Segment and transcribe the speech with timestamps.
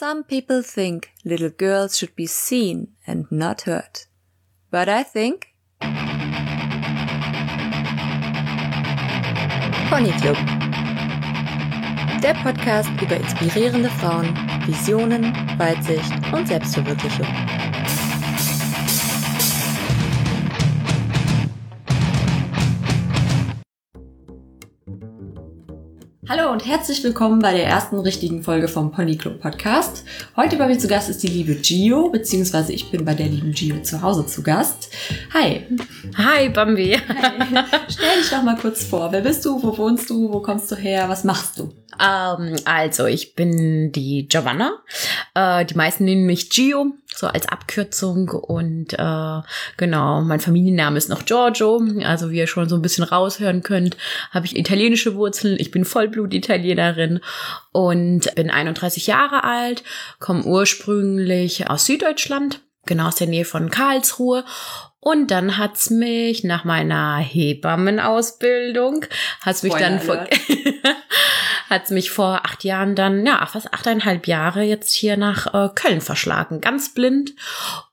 [0.00, 4.06] Some people think little girls should be seen and not heard.
[4.70, 5.48] But I think
[9.90, 10.38] Pony Club.
[12.22, 14.34] Der Podcast über inspirierende Frauen,
[14.66, 17.59] Visionen, Weitsicht und Selbstverwirklichung.
[26.30, 30.04] Hallo und herzlich willkommen bei der ersten richtigen Folge vom Pony Club Podcast.
[30.36, 33.50] Heute bei mir zu Gast ist die liebe Gio, beziehungsweise ich bin bei der lieben
[33.50, 34.92] Gio zu Hause zu Gast.
[35.34, 35.66] Hi.
[36.16, 36.92] Hi, Bambi.
[36.92, 37.64] Hi.
[37.88, 39.10] Stell dich doch mal kurz vor.
[39.10, 39.60] Wer bist du?
[39.60, 40.32] Wo wohnst du?
[40.32, 41.08] Wo kommst du her?
[41.08, 41.72] Was machst du?
[42.00, 44.78] Ähm, also, ich bin die Giovanna.
[45.34, 48.28] Äh, die meisten nennen mich Gio, so als Abkürzung.
[48.28, 49.40] Und äh,
[49.76, 51.82] genau, mein Familienname ist noch Giorgio.
[52.04, 53.96] Also, wie ihr schon so ein bisschen raushören könnt,
[54.30, 55.56] habe ich italienische Wurzeln.
[55.58, 57.20] Ich bin Vollblut-Italienerin
[57.72, 59.84] und bin 31 Jahre alt,
[60.18, 64.44] komme ursprünglich aus Süddeutschland, genau aus der Nähe von Karlsruhe
[65.00, 69.06] und dann hat's mich nach meiner Hebammenausbildung,
[69.40, 70.16] hat's mich Spoiler dann vor,
[71.70, 76.00] hat's mich vor acht Jahren dann, ja, fast achteinhalb Jahre jetzt hier nach äh, Köln
[76.00, 76.60] verschlagen.
[76.60, 77.34] Ganz blind.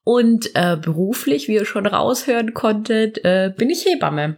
[0.03, 4.37] Und äh, beruflich, wie ihr schon raushören konntet, äh, bin ich Hebamme.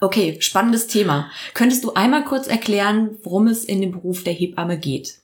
[0.00, 1.30] Okay, spannendes Thema.
[1.54, 5.22] Könntest du einmal kurz erklären, worum es in dem Beruf der Hebamme geht?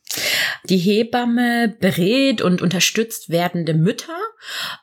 [0.64, 4.18] Die Hebamme berät und unterstützt werdende Mütter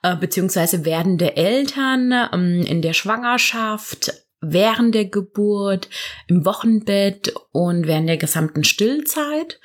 [0.04, 5.90] äh, beziehungsweise werdende Eltern ähm, in der Schwangerschaft, während der Geburt,
[6.28, 9.60] im Wochenbett und während der gesamten Stillzeit.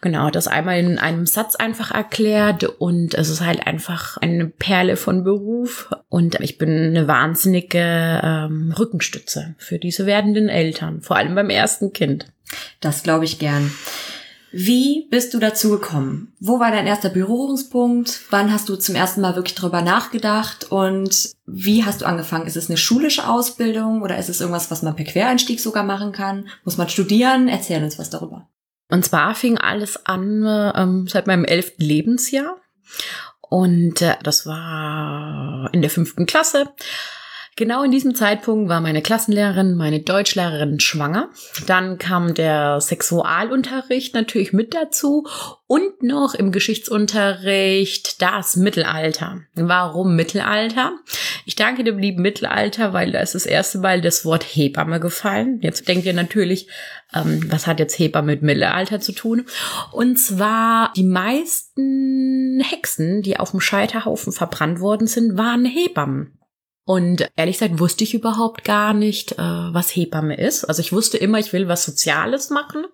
[0.00, 4.96] Genau, das einmal in einem Satz einfach erklärt und es ist halt einfach eine Perle
[4.96, 11.34] von Beruf und ich bin eine wahnsinnige ähm, Rückenstütze für diese werdenden Eltern, vor allem
[11.34, 12.26] beim ersten Kind.
[12.80, 13.70] Das glaube ich gern.
[14.58, 16.32] Wie bist du dazu gekommen?
[16.40, 18.22] Wo war dein erster Berührungspunkt?
[18.30, 20.72] Wann hast du zum ersten Mal wirklich drüber nachgedacht?
[20.72, 22.46] Und wie hast du angefangen?
[22.46, 26.10] Ist es eine schulische Ausbildung oder ist es irgendwas, was man per Quereinstieg sogar machen
[26.12, 26.48] kann?
[26.64, 27.48] Muss man studieren?
[27.48, 28.48] Erzähl uns was darüber.
[28.88, 30.42] Und zwar fing alles an
[30.74, 32.56] ähm, seit meinem elften Lebensjahr.
[33.42, 36.70] Und äh, das war in der fünften Klasse.
[37.58, 41.30] Genau in diesem Zeitpunkt war meine Klassenlehrerin, meine Deutschlehrerin schwanger.
[41.66, 45.26] Dann kam der Sexualunterricht natürlich mit dazu
[45.66, 49.40] und noch im Geschichtsunterricht das Mittelalter.
[49.54, 50.92] Warum Mittelalter?
[51.46, 55.58] Ich danke dem lieben Mittelalter, weil da ist das erste Mal das Wort Hebamme gefallen.
[55.62, 56.68] Jetzt denkt ihr natürlich,
[57.14, 59.46] ähm, was hat jetzt Hebamme mit Mittelalter zu tun?
[59.92, 66.36] Und zwar die meisten Hexen, die auf dem Scheiterhaufen verbrannt worden sind, waren Hebammen.
[66.88, 70.64] Und ehrlich gesagt wusste ich überhaupt gar nicht, äh, was Hebamme ist.
[70.64, 72.84] Also ich wusste immer, ich will was Soziales machen.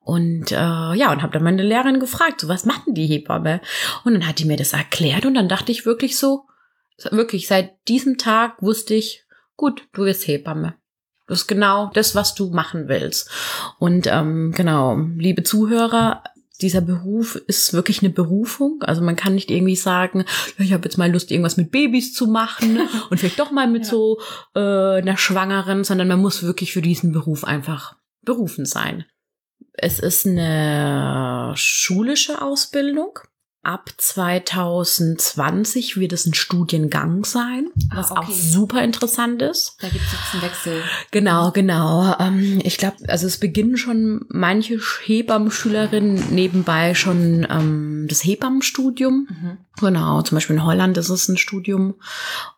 [0.00, 3.60] Und äh, ja, und habe dann meine Lehrerin gefragt, so was machen die Hebamme?
[4.04, 6.46] Und dann hat die mir das erklärt und dann dachte ich wirklich so,
[7.10, 10.76] wirklich seit diesem Tag wusste ich, gut, du wirst Hebamme.
[11.26, 13.30] Das ist genau das, was du machen willst.
[13.78, 16.24] Und ähm, genau, liebe Zuhörer,
[16.62, 18.82] dieser Beruf ist wirklich eine Berufung.
[18.82, 20.24] Also man kann nicht irgendwie sagen,
[20.58, 23.68] ja, ich habe jetzt mal Lust, irgendwas mit Babys zu machen und vielleicht doch mal
[23.68, 23.90] mit ja.
[23.90, 24.20] so
[24.54, 29.04] äh, einer Schwangeren, sondern man muss wirklich für diesen Beruf einfach berufen sein.
[29.72, 33.18] Es ist eine schulische Ausbildung
[33.62, 38.20] ab 2020 wird es ein Studiengang sein, was ah, okay.
[38.20, 39.76] auch super interessant ist.
[39.80, 40.82] Da gibt es jetzt einen Wechsel.
[41.10, 42.16] Genau, genau.
[42.18, 49.28] Ähm, ich glaube, also es beginnen schon manche Hebammenschülerinnen nebenbei schon ähm, das Hebammenstudium.
[49.28, 49.58] Mhm.
[49.78, 51.96] Genau, zum Beispiel in Holland ist es ein Studium.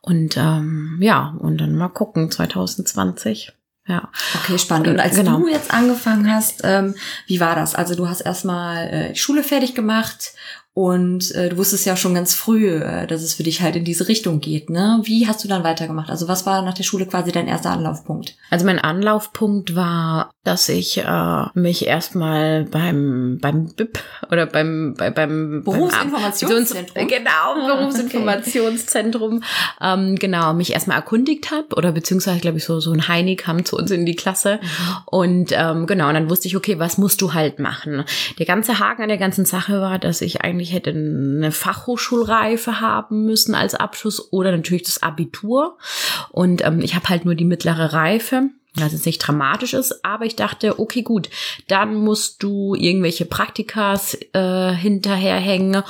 [0.03, 3.53] Und ähm, ja, und dann mal gucken, 2020.
[3.89, 4.11] Ja.
[4.37, 4.87] Okay, spannend.
[4.87, 5.41] Und als genau.
[5.41, 6.95] du jetzt angefangen hast, ähm,
[7.27, 7.75] wie war das?
[7.75, 10.35] Also du hast erstmal äh, Schule fertig gemacht
[10.75, 13.85] und äh, du wusstest ja schon ganz früh, äh, dass es für dich halt in
[13.85, 14.71] diese Richtung geht.
[14.71, 15.01] Ne?
[15.05, 16.09] Wie hast du dann weitergemacht?
[16.09, 18.37] Also was war nach der Schule quasi dein erster Anlaufpunkt?
[18.49, 23.99] Also mein Anlaufpunkt war, dass ich äh, mich erstmal beim beim BIP
[24.31, 29.45] oder beim bei, beim Berufsinformationszentrum genau ah, Berufsinformationszentrum okay.
[29.81, 33.65] ähm, genau mich erstmal erkundigt habe oder beziehungsweise glaube ich so so ein Heini kam
[33.65, 34.97] zu uns in die Klasse mhm.
[35.07, 38.05] und ähm, genau und dann wusste ich okay was musst du halt machen.
[38.39, 42.81] Der ganze Haken an der ganzen Sache war, dass ich eigentlich eigentlich hätte eine Fachhochschulreife
[42.81, 45.77] haben müssen als Abschluss oder natürlich das Abitur.
[46.31, 50.25] Und ähm, ich habe halt nur die mittlere Reife was jetzt nicht dramatisch ist, aber
[50.25, 51.29] ich dachte, okay, gut,
[51.69, 55.83] dann musst du irgendwelche Praktikas äh, hinterherhängen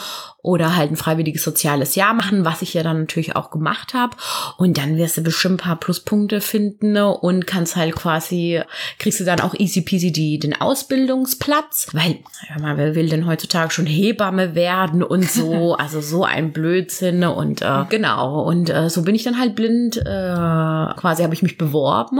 [0.43, 4.17] oder halt ein freiwilliges soziales Jahr machen, was ich ja dann natürlich auch gemacht habe.
[4.57, 8.61] Und dann wirst du bestimmt ein paar Pluspunkte finden und kannst halt quasi,
[8.99, 12.19] kriegst du dann auch easy peasy die, den Ausbildungsplatz, weil,
[12.49, 17.63] ja, man will denn heutzutage schon Hebamme werden und so, also so ein Blödsinn und
[17.63, 18.43] äh, genau.
[18.43, 22.19] Und äh, so bin ich dann halt blind, äh, quasi habe ich mich beworben,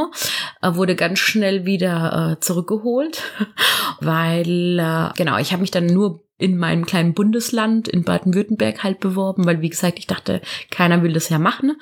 [0.61, 3.21] äh, wurde ganz schnell wieder äh, zurückgeholt,
[4.01, 8.99] weil, äh, genau, ich habe mich dann nur in meinem kleinen Bundesland in Baden-Württemberg halt
[8.99, 10.41] beworben, weil wie gesagt, ich dachte,
[10.71, 11.77] keiner will das ja machen.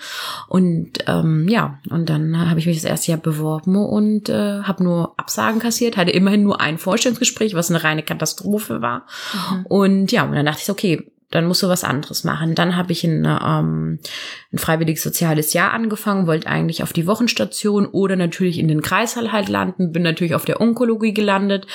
[0.48, 4.84] Und ähm, ja, und dann habe ich mich das erste Jahr beworben und äh, habe
[4.84, 9.06] nur Absagen kassiert, hatte immerhin nur ein Vorstellungsgespräch, was eine reine Katastrophe war.
[9.32, 9.66] Mhm.
[9.66, 12.54] Und ja, und dann dachte ich, okay, dann musst du was anderes machen.
[12.54, 14.00] Dann habe ich ein, ähm,
[14.52, 19.32] ein freiwilliges soziales Jahr angefangen, wollte eigentlich auf die Wochenstation oder natürlich in den Kreißsaal
[19.32, 21.66] halt landen, bin natürlich auf der Onkologie gelandet.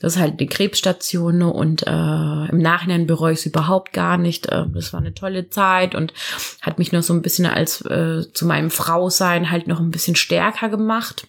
[0.00, 1.52] Das ist halt die Krebsstation ne?
[1.52, 4.46] und äh, im Nachhinein bereue ich es überhaupt gar nicht.
[4.46, 6.14] Äh, das war eine tolle Zeit und
[6.62, 10.16] hat mich noch so ein bisschen als äh, zu meinem Frausein halt noch ein bisschen
[10.16, 11.26] stärker gemacht.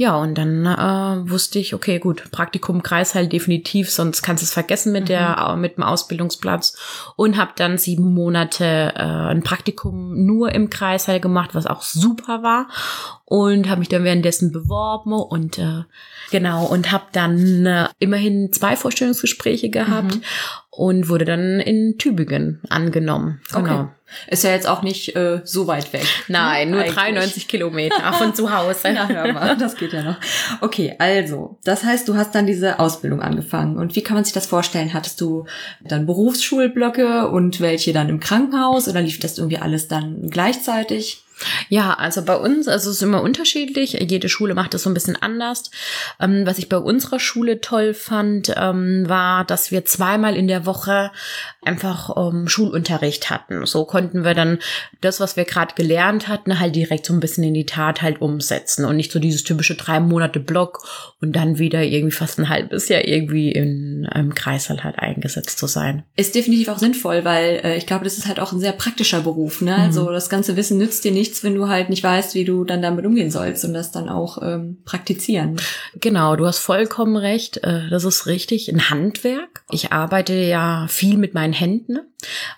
[0.00, 4.52] Ja, und dann äh, wusste ich, okay, gut, Praktikum Kreisheil definitiv, sonst kannst du es
[4.52, 5.54] vergessen mit der mhm.
[5.54, 6.78] Äh, mit dem Ausbildungsplatz
[7.16, 12.44] und habe dann sieben Monate äh, ein Praktikum nur im Kreisheil gemacht, was auch super
[12.44, 12.68] war
[13.24, 15.82] und habe mich dann währenddessen beworben und äh,
[16.30, 20.22] genau und habe dann äh, immerhin zwei Vorstellungsgespräche gehabt mhm.
[20.78, 23.40] Und wurde dann in Tübingen angenommen.
[23.52, 23.80] Genau.
[23.80, 23.88] Okay.
[24.28, 26.06] Ist ja jetzt auch nicht äh, so weit weg.
[26.28, 26.94] Nein, nur Eigentlich.
[26.94, 28.88] 93 Kilometer von zu Hause.
[28.94, 30.16] ja, hör mal, das geht ja noch.
[30.60, 33.76] Okay, also, das heißt, du hast dann diese Ausbildung angefangen.
[33.76, 34.94] Und wie kann man sich das vorstellen?
[34.94, 35.46] Hattest du
[35.82, 41.24] dann Berufsschulblöcke und welche dann im Krankenhaus oder lief das irgendwie alles dann gleichzeitig?
[41.68, 43.92] Ja, also bei uns, also es ist immer unterschiedlich.
[43.92, 45.70] Jede Schule macht das so ein bisschen anders.
[46.20, 50.66] Ähm, was ich bei unserer Schule toll fand, ähm, war, dass wir zweimal in der
[50.66, 51.10] Woche
[51.62, 53.66] einfach ähm, Schulunterricht hatten.
[53.66, 54.58] So konnten wir dann
[55.00, 58.20] das, was wir gerade gelernt hatten, halt direkt so ein bisschen in die Tat halt
[58.20, 60.86] umsetzen und nicht so dieses typische drei Monate Block
[61.20, 65.66] und dann wieder irgendwie fast ein halbes Jahr irgendwie in einem Kreis halt eingesetzt zu
[65.66, 66.04] sein.
[66.16, 69.20] Ist definitiv auch sinnvoll, weil äh, ich glaube, das ist halt auch ein sehr praktischer
[69.20, 69.60] Beruf.
[69.60, 69.74] Ne?
[69.74, 70.12] Also mhm.
[70.12, 72.80] das ganze Wissen nützt dir nicht nichts, wenn du halt nicht weißt, wie du dann
[72.80, 75.60] damit umgehen sollst und das dann auch ähm, praktizieren.
[76.00, 77.58] Genau, du hast vollkommen recht.
[77.58, 78.68] Äh, das ist richtig.
[78.72, 79.62] Ein Handwerk.
[79.70, 82.00] Ich arbeite ja viel mit meinen Händen.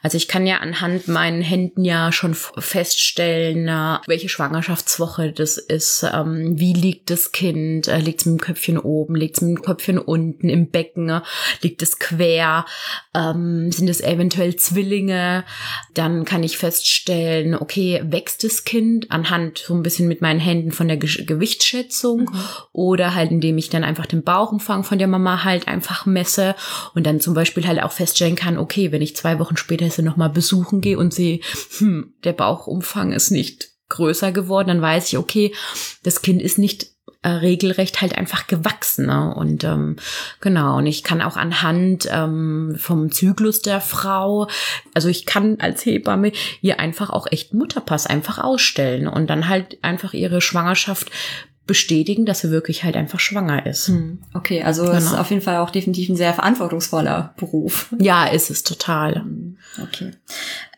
[0.03, 3.67] Also ich kann ja anhand meinen Händen ja schon feststellen,
[4.07, 8.79] welche Schwangerschaftswoche das ist, ähm, wie liegt das Kind, äh, liegt es mit dem Köpfchen
[8.79, 11.21] oben, liegt es mit dem Köpfchen unten im Becken,
[11.61, 12.65] liegt es quer,
[13.15, 15.45] ähm, sind es eventuell Zwillinge,
[15.95, 20.73] dann kann ich feststellen, okay, wächst das Kind anhand so ein bisschen mit meinen Händen
[20.73, 22.41] von der Ge Gewichtsschätzung mhm.
[22.73, 26.55] oder halt indem ich dann einfach den Bauchumfang von der Mama halt einfach messe
[26.95, 30.03] und dann zum Beispiel halt auch feststellen kann, okay, wenn ich zwei Wochen später sie
[30.03, 31.41] nochmal besuchen gehe und sehe,
[31.79, 35.53] hm, der Bauchumfang ist nicht größer geworden, dann weiß ich, okay,
[36.03, 36.87] das Kind ist nicht
[37.23, 39.07] äh, regelrecht halt einfach gewachsen.
[39.07, 39.35] Ne?
[39.35, 39.97] Und ähm,
[40.41, 44.49] genau, und ich kann auch anhand ähm, vom Zyklus der Frau,
[44.95, 46.33] also ich kann als Hebamme
[46.63, 51.11] ihr einfach auch echt Mutterpass einfach ausstellen und dann halt einfach ihre Schwangerschaft
[51.71, 53.87] bestätigen, dass sie wirklich halt einfach schwanger ist.
[53.87, 54.19] Hm.
[54.35, 54.97] Okay, also genau.
[54.97, 57.95] es ist auf jeden Fall auch definitiv ein sehr verantwortungsvoller Beruf.
[57.97, 59.23] Ja, ist es total.
[59.23, 60.11] Hm, okay.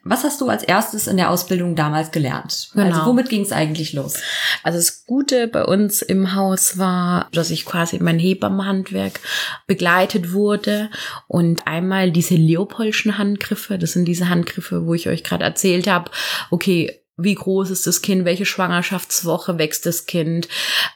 [0.04, 2.68] Was hast du als erstes in der Ausbildung damals gelernt?
[2.74, 2.84] Genau.
[2.84, 4.16] Also womit ging es eigentlich los?
[4.62, 9.20] Also das Gute bei uns im Haus war, dass ich quasi mein Hebammenhandwerk
[9.66, 10.90] begleitet wurde
[11.26, 16.10] und einmal diese Leopoldschen Handgriffe, das sind diese Handgriffe, wo ich euch gerade erzählt habe,
[16.50, 20.48] okay, wie groß ist das Kind, welche Schwangerschaftswoche wächst das Kind,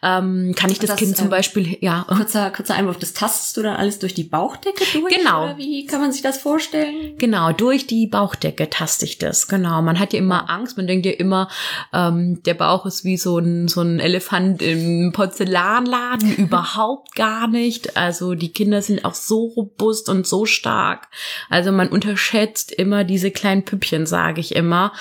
[0.02, 2.06] ähm, kann ich das, das Kind ähm, zum Beispiel, ja.
[2.08, 5.14] Kurzer, kurzer Einwurf, das tastest du dann alles durch die Bauchdecke durch?
[5.14, 5.44] Genau.
[5.44, 7.18] Oder wie kann man sich das vorstellen?
[7.18, 9.82] Genau, durch die Bauchdecke taste ich das, genau.
[9.82, 11.48] Man hat ja immer Angst, man denkt ja immer,
[11.92, 17.98] ähm, der Bauch ist wie so ein, so ein Elefant im Porzellanladen, überhaupt gar nicht.
[17.98, 21.08] Also die Kinder sind auch so robust und so stark.
[21.50, 24.92] Also man unterschätzt immer diese kleinen Püppchen, sage ich immer.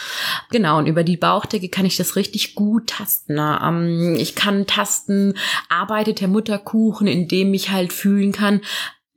[0.51, 3.35] Genau, und über die Bauchdecke kann ich das richtig gut tasten.
[3.35, 3.59] Ne?
[3.63, 5.35] Ähm, ich kann tasten,
[5.69, 8.62] arbeitet der Mutterkuchen, indem ich halt fühlen kann,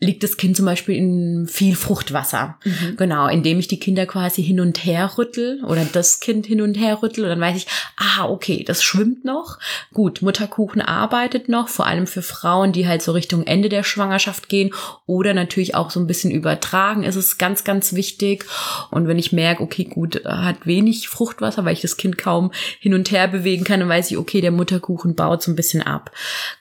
[0.00, 2.56] liegt das Kind zum Beispiel in viel Fruchtwasser.
[2.64, 2.96] Mhm.
[2.96, 6.74] Genau, indem ich die Kinder quasi hin und her rüttel oder das Kind hin und
[6.74, 9.58] her rüttel und dann weiß ich, ah, okay, das schwimmt noch.
[9.92, 14.48] Gut, Mutterkuchen arbeitet noch, vor allem für Frauen, die halt so Richtung Ende der Schwangerschaft
[14.48, 14.70] gehen
[15.06, 18.44] oder natürlich auch so ein bisschen übertragen, ist es ganz, ganz wichtig.
[18.92, 22.94] Und wenn ich merke, okay, gut, hat wenig Fruchtwasser, weil ich das Kind kaum hin
[22.94, 26.12] und her bewegen kann, dann weiß ich, okay, der Mutterkuchen baut so ein bisschen ab.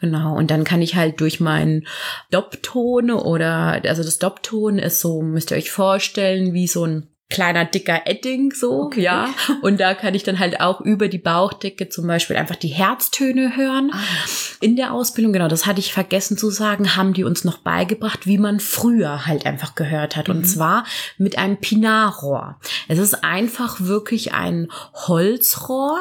[0.02, 1.86] Genau, und dann kann ich halt durch meinen
[2.32, 7.66] Doptone oder also das Dopton ist so, müsst ihr euch vorstellen, wie so ein kleiner
[7.66, 9.02] dicker Edding so, Okay.
[9.02, 9.30] ja.
[9.62, 13.58] Und da kann ich dann halt auch über die Bauchdecke zum Beispiel einfach die Herztöne
[13.58, 13.92] hören.
[13.94, 14.00] Ah.
[14.62, 18.28] In der Ausbildung, genau, das hatte ich vergessen zu sagen, haben die uns noch beigebracht,
[18.28, 20.30] wie man früher halt einfach gehört hat.
[20.30, 20.46] Und Mhm.
[20.46, 20.86] zwar
[21.18, 22.62] mit einem Pinarrohr.
[22.88, 25.98] Es ist einfach wirklich ein Holzrohr.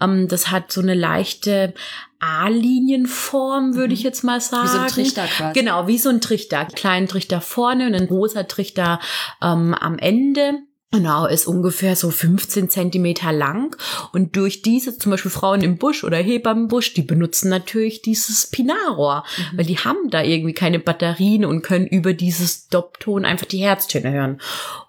[0.00, 1.72] Ähm, das hat so eine leichte
[2.20, 4.62] A-Linienform, würde ich jetzt mal sagen.
[4.64, 4.68] Mhm.
[4.68, 5.58] Wie so ein Trichter quasi.
[5.60, 6.64] Genau, wie so ein Trichter.
[6.66, 9.00] Kleinen Trichter vorne und ein großer Trichter
[9.42, 10.60] ähm, am Ende.
[10.92, 13.76] Genau, ist ungefähr so 15 Zentimeter lang.
[14.12, 19.24] Und durch diese, zum Beispiel Frauen im Busch oder Hebammenbusch, die benutzen natürlich dieses Pinarrohr,
[19.36, 19.58] Mhm.
[19.58, 24.12] weil die haben da irgendwie keine Batterien und können über dieses Doppton einfach die Herztöne
[24.12, 24.40] hören.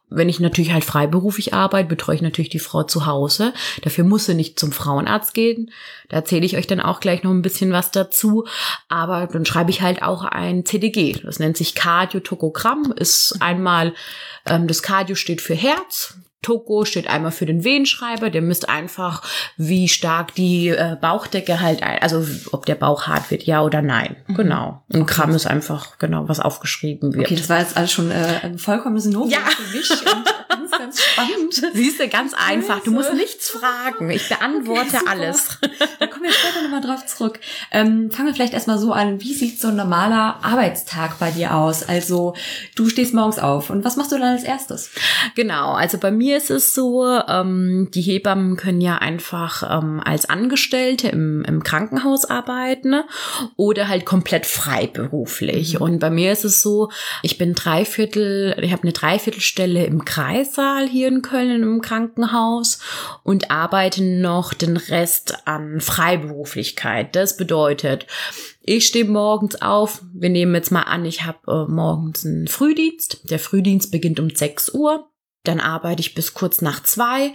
[0.09, 3.53] Wenn ich natürlich halt freiberuflich arbeite, betreue ich natürlich die Frau zu Hause.
[3.81, 5.71] Dafür muss sie nicht zum Frauenarzt gehen.
[6.07, 8.45] Da erzähle ich euch dann auch gleich noch ein bisschen was dazu.
[8.87, 11.13] Aber dann schreibe ich halt auch ein CDG.
[11.23, 12.93] Das nennt sich Kardiotokogramm.
[12.95, 13.93] Ist einmal,
[14.45, 16.17] ähm, das Cardio steht für Herz.
[16.41, 19.23] Toko steht einmal für den Wehenschreiber, der misst einfach,
[19.57, 23.81] wie stark die äh, Bauchdecke halt, ein, also ob der Bauch hart wird, ja oder
[23.81, 24.15] nein.
[24.27, 24.35] Mhm.
[24.35, 24.83] Genau.
[24.93, 25.13] Und Okay.
[25.13, 27.25] Gramm ist einfach genau, was aufgeschrieben wird.
[27.25, 29.39] Okay, das war jetzt alles schon äh, ein vollkommenes Novum Ja.
[29.39, 30.33] für mich und
[30.87, 31.53] ganz, spannend.
[31.73, 32.81] Siehst du, ganz einfach.
[32.81, 34.09] Du musst nichts fragen.
[34.09, 35.59] Ich beantworte Okay, alles.
[35.99, 37.39] Da kommen wir später nochmal drauf zurück.
[37.71, 39.21] Ähm, fangen wir vielleicht erstmal so an.
[39.21, 41.87] Wie sieht so ein normaler Arbeitstag bei dir aus?
[41.87, 42.35] Also,
[42.75, 44.91] du stehst morgens auf und was machst du dann als erstes?
[45.35, 50.29] Genau, also bei mir ist es so, ähm, die Hebammen können ja einfach ähm, als
[50.29, 53.05] Angestellte im, im Krankenhaus arbeiten ne?
[53.55, 55.75] oder halt komplett freiberuflich.
[55.75, 55.81] Mhm.
[55.81, 56.89] Und bei mir ist es so,
[57.23, 60.05] ich bin Dreiviertel, ich habe eine Dreiviertelstelle im
[60.77, 62.79] Kreissaal hier in Köln im Krankenhaus
[63.23, 67.15] und arbeite noch den Rest an Freiberuflichkeit.
[67.15, 68.05] Das bedeutet,
[68.61, 70.03] ich stehe morgens auf.
[70.13, 73.29] Wir nehmen jetzt mal an, ich habe äh, morgens einen Frühdienst.
[73.29, 75.09] Der Frühdienst beginnt um 6 Uhr.
[75.43, 77.31] Dann arbeite ich bis kurz nach zwei.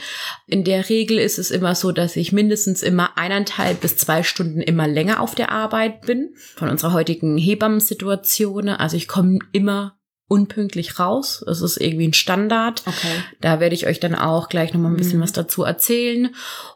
[0.46, 4.61] In der Regel ist es immer so, dass ich mindestens immer eineinhalb bis zwei Stunden
[4.61, 6.34] immer länger auf der Arbeit bin.
[6.56, 8.68] Von unserer heutigen Hebammensituation.
[8.68, 9.99] Also ich komme immer
[10.33, 11.43] unpünktlich raus.
[11.47, 12.83] Das ist irgendwie ein Standard.
[12.87, 13.23] Okay.
[13.41, 15.23] Da werde ich euch dann auch gleich noch mal ein bisschen Mhm.
[15.25, 16.35] was dazu erzählen.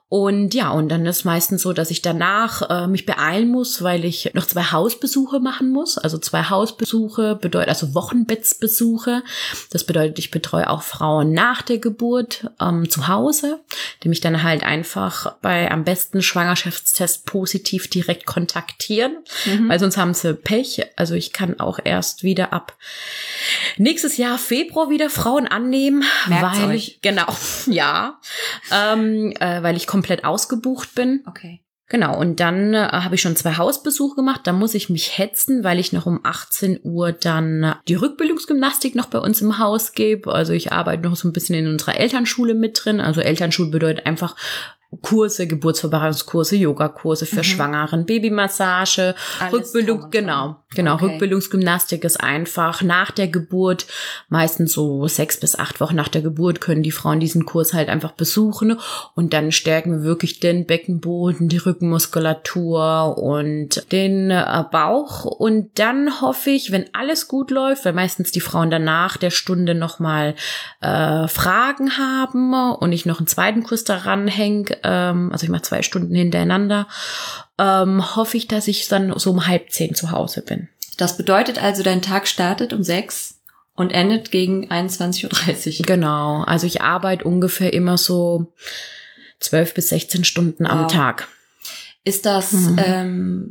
[0.08, 4.04] Und ja, und dann ist meistens so, dass ich danach äh, mich beeilen muss, weil
[4.04, 5.98] ich noch zwei Hausbesuche machen muss.
[5.98, 9.24] Also zwei Hausbesuche bedeutet also Wochenbettsbesuche.
[9.72, 13.58] Das bedeutet, ich betreue auch Frauen nach der Geburt ähm, zu Hause,
[14.04, 19.68] die mich dann halt einfach bei am besten Schwangerschaftstest positiv direkt kontaktieren, Mhm.
[19.68, 20.82] weil sonst haben sie Pech.
[20.96, 22.74] Also ich kann auch erst wieder ab
[23.76, 26.88] nächstes Jahr Februar wieder Frauen annehmen, Merkt's weil euch.
[26.88, 27.26] ich genau
[27.66, 28.18] ja,
[28.72, 31.22] ähm, äh, weil ich komplett ausgebucht bin.
[31.26, 31.62] Okay.
[31.88, 34.40] Genau, und dann äh, habe ich schon zwei Hausbesuche gemacht.
[34.44, 38.96] Da muss ich mich hetzen, weil ich noch um 18 Uhr dann äh, die Rückbildungsgymnastik
[38.96, 40.32] noch bei uns im Haus gebe.
[40.32, 43.00] Also ich arbeite noch so ein bisschen in unserer Elternschule mit drin.
[43.00, 44.34] Also Elternschule bedeutet einfach
[45.02, 47.44] Kurse, Geburtsvorbereitungskurse, Yogakurse für Mhm.
[47.44, 50.94] Schwangeren, Babymassage, Alles Rückbildung, genau, genau.
[50.94, 51.06] Okay.
[51.06, 53.86] Rückbildungsgymnastik ist einfach nach der Geburt,
[54.28, 57.88] meistens so sechs bis acht Wochen nach der Geburt können die Frauen diesen Kurs halt
[57.88, 58.78] einfach besuchen
[59.14, 66.20] und dann stärken wir wirklich den Beckenboden, die Rückenmuskulatur und den äh, Bauch und dann
[66.20, 70.34] hoffe ich, wenn alles gut läuft, weil meistens die Frauen danach der Stunde nochmal
[70.80, 75.62] äh, Fragen haben und ich noch einen zweiten Kurs daran hänge, ähm, also ich mache
[75.62, 76.86] zwei Stunden hintereinander,
[77.58, 80.68] ähm, hoffe ich, dass ich dann so um halb zehn zu Hause bin.
[80.96, 83.40] Das bedeutet also, dein Tag startet um sechs
[83.74, 85.86] und endet gegen 21.30 Uhr.
[85.86, 88.52] Genau, also ich arbeite ungefähr immer so
[89.40, 90.92] zwölf bis 16 Stunden am Wow.
[90.92, 91.28] Tag.
[92.04, 92.80] Ist das Mhm.
[92.82, 93.50] ähm,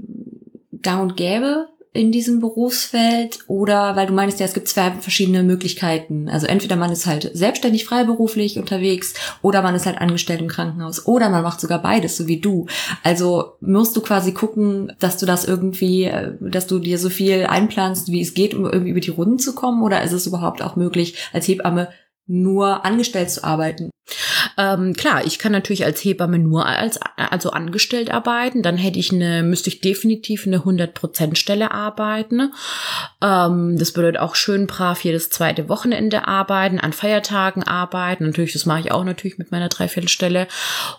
[0.81, 5.43] gang und gäbe in diesem Berufsfeld oder weil du meinst ja, es gibt zwei verschiedene
[5.43, 6.27] Möglichkeiten.
[6.27, 11.07] Also entweder man ist halt selbstständig freiberuflich unterwegs oder man ist halt angestellt im Krankenhaus
[11.07, 12.67] oder man macht sogar beides, so wie du.
[13.03, 17.45] Also musst du quasi gucken, dass du das irgendwie, äh, dass du dir so viel
[17.45, 20.61] einplanst, wie es geht, um irgendwie über die Runden zu kommen oder ist es überhaupt
[20.61, 21.89] auch möglich, als Hebamme
[22.27, 23.89] nur angestellt zu arbeiten?
[24.57, 28.61] Ähm, klar, ich kann natürlich als Hebamme nur als also angestellt arbeiten.
[28.61, 32.51] Dann hätte ich eine, müsste ich definitiv eine 100% Stelle arbeiten.
[33.21, 38.25] Ähm, das bedeutet auch schön brav jedes zweite Wochenende arbeiten, an Feiertagen arbeiten.
[38.25, 40.47] Natürlich, das mache ich auch natürlich mit meiner Dreiviertelstelle.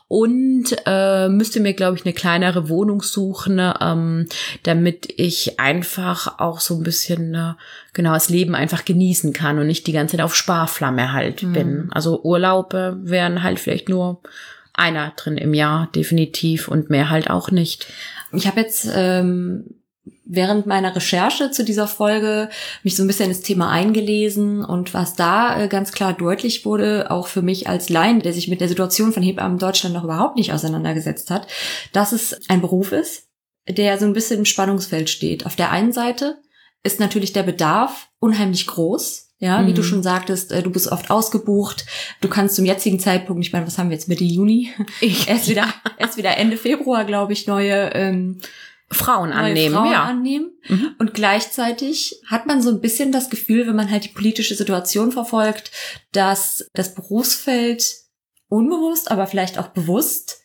[0.09, 4.27] Und äh, müsste mir, glaube ich, eine kleinere Wohnung suchen, ähm,
[4.65, 7.53] damit ich einfach auch so ein bisschen äh,
[7.93, 11.53] genau das Leben einfach genießen kann und nicht die ganze Zeit auf Sparflamme halt Mhm.
[11.53, 11.89] bin.
[11.93, 14.23] Also Urlaube wären halt vielleicht nur
[14.75, 17.87] einer drin im Jahr, definitiv, und mehr halt auch nicht.
[18.33, 19.65] Ich habe jetzt ähm,
[20.27, 22.51] während meiner Recherche zu dieser Folge
[22.83, 27.11] mich so ein bisschen ins Thema eingelesen und was da äh, ganz klar deutlich wurde,
[27.11, 30.37] auch für mich als Laien, der sich mit der Situation von Hebammen Deutschland noch überhaupt
[30.37, 31.47] nicht auseinandergesetzt hat,
[31.93, 33.29] dass es ein Beruf ist,
[33.69, 35.47] der so ein bisschen im Spannungsfeld steht.
[35.47, 36.39] Auf der einen Seite
[36.83, 39.26] ist natürlich der Bedarf unheimlich groß.
[39.39, 39.67] Ja, mhm.
[39.67, 39.87] wie du mhm.
[39.87, 41.85] schon sagtest, äh, du bist oft ausgebucht.
[42.21, 44.71] Du kannst zum jetzigen Zeitpunkt, ich meine, was haben wir jetzt Mitte Juni?
[45.01, 45.67] Ich, erst wieder,
[45.99, 48.41] erst wieder Ende Februar, glaube ich, neue ähm,
[48.89, 50.05] Frauen annehmen, Frauen ja.
[50.05, 50.53] annehmen.
[50.69, 50.95] Mhm.
[50.99, 55.13] Und gleichzeitig hat man so ein bisschen das Gefühl, wenn man halt die politische Situation
[55.13, 55.71] verfolgt,
[56.13, 57.95] dass das Berufsfeld
[58.49, 60.41] unbewusst, aber vielleicht auch bewusst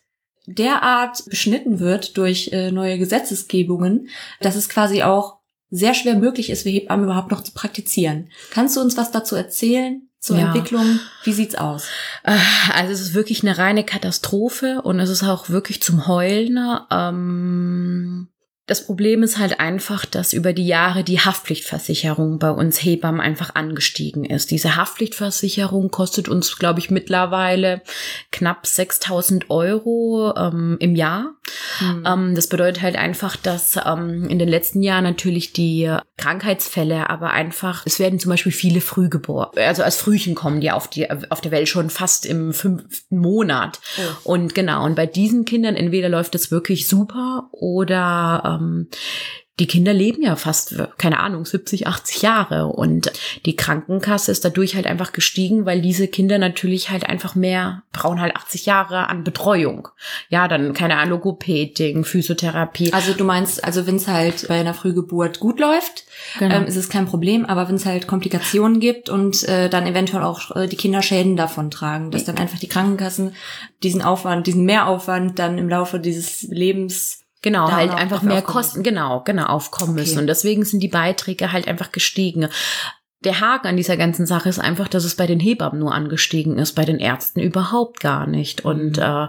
[0.46, 4.08] derart beschnitten wird durch äh, neue Gesetzesgebungen,
[4.40, 5.38] dass es quasi auch
[5.72, 8.28] sehr schwer möglich ist, für Hebammen überhaupt noch zu praktizieren.
[8.50, 10.02] Kannst du uns was dazu erzählen?
[10.20, 10.46] zur ja.
[10.46, 11.00] Entwicklung?
[11.24, 11.88] Wie sieht's aus?
[12.22, 12.36] Äh,
[12.72, 16.58] also es ist wirklich eine reine Katastrophe und es ist auch wirklich zum Heulen.
[16.92, 18.28] Ähm,
[18.72, 23.54] das Problem ist halt einfach, dass über die Jahre die Haftpflichtversicherung bei uns Hebammen einfach
[23.54, 24.50] angestiegen ist.
[24.50, 27.82] Diese Haftpflichtversicherung kostet uns, glaube ich, mittlerweile
[28.30, 31.34] knapp 6000 Euro ähm, im Jahr.
[31.80, 32.06] Mhm.
[32.06, 37.32] Ähm, das bedeutet halt einfach, dass ähm, in den letzten Jahren natürlich die Krankheitsfälle, aber
[37.32, 41.40] einfach, es werden zum Beispiel viele Frühgeboren, also als Frühchen kommen die auf, die auf
[41.42, 43.80] der Welt schon fast im fünften Monat.
[43.98, 44.32] Oh.
[44.32, 48.88] Und genau, und bei diesen Kindern entweder läuft es wirklich super oder ähm,
[49.60, 53.12] die Kinder leben ja fast, keine Ahnung, 70, 80 Jahre und
[53.44, 58.20] die Krankenkasse ist dadurch halt einfach gestiegen, weil diese Kinder natürlich halt einfach mehr, brauchen
[58.20, 59.88] halt 80 Jahre an Betreuung.
[60.30, 62.94] Ja, dann keine Ahnung, Logopäding, Physiotherapie.
[62.94, 66.06] Also du meinst, also wenn es halt bei einer Frühgeburt gut läuft,
[66.38, 66.56] genau.
[66.56, 70.22] ähm, ist es kein Problem, aber wenn es halt Komplikationen gibt und äh, dann eventuell
[70.22, 73.34] auch äh, die Kinder Schäden davon tragen, dass dann einfach die Krankenkassen
[73.82, 78.84] diesen Aufwand, diesen Mehraufwand dann im Laufe dieses Lebens Genau, da halt einfach mehr Kosten,
[78.84, 80.00] genau, genau, aufkommen okay.
[80.00, 80.18] müssen.
[80.18, 82.48] Und deswegen sind die Beiträge halt einfach gestiegen.
[83.24, 86.58] Der Haken an dieser ganzen Sache ist einfach, dass es bei den Hebammen nur angestiegen
[86.58, 88.64] ist, bei den Ärzten überhaupt gar nicht.
[88.64, 89.02] Und mhm.
[89.02, 89.28] äh,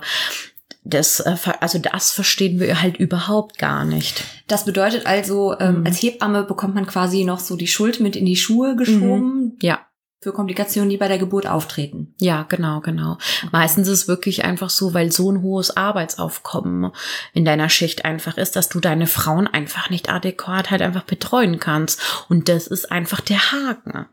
[0.83, 4.23] das, äh, also das verstehen wir halt überhaupt gar nicht.
[4.47, 5.85] Das bedeutet also, ähm, mhm.
[5.87, 9.45] als Hebamme bekommt man quasi noch so die Schuld mit in die Schuhe geschoben.
[9.45, 9.57] Mhm.
[9.61, 9.79] Ja
[10.23, 12.13] für Komplikationen, die bei der Geburt auftreten.
[12.17, 13.17] Ja, genau, genau.
[13.51, 16.91] Meistens ist es wirklich einfach so, weil so ein hohes Arbeitsaufkommen
[17.33, 21.59] in deiner Schicht einfach ist, dass du deine Frauen einfach nicht adäquat halt einfach betreuen
[21.59, 22.25] kannst.
[22.29, 24.05] Und das ist einfach der Haken.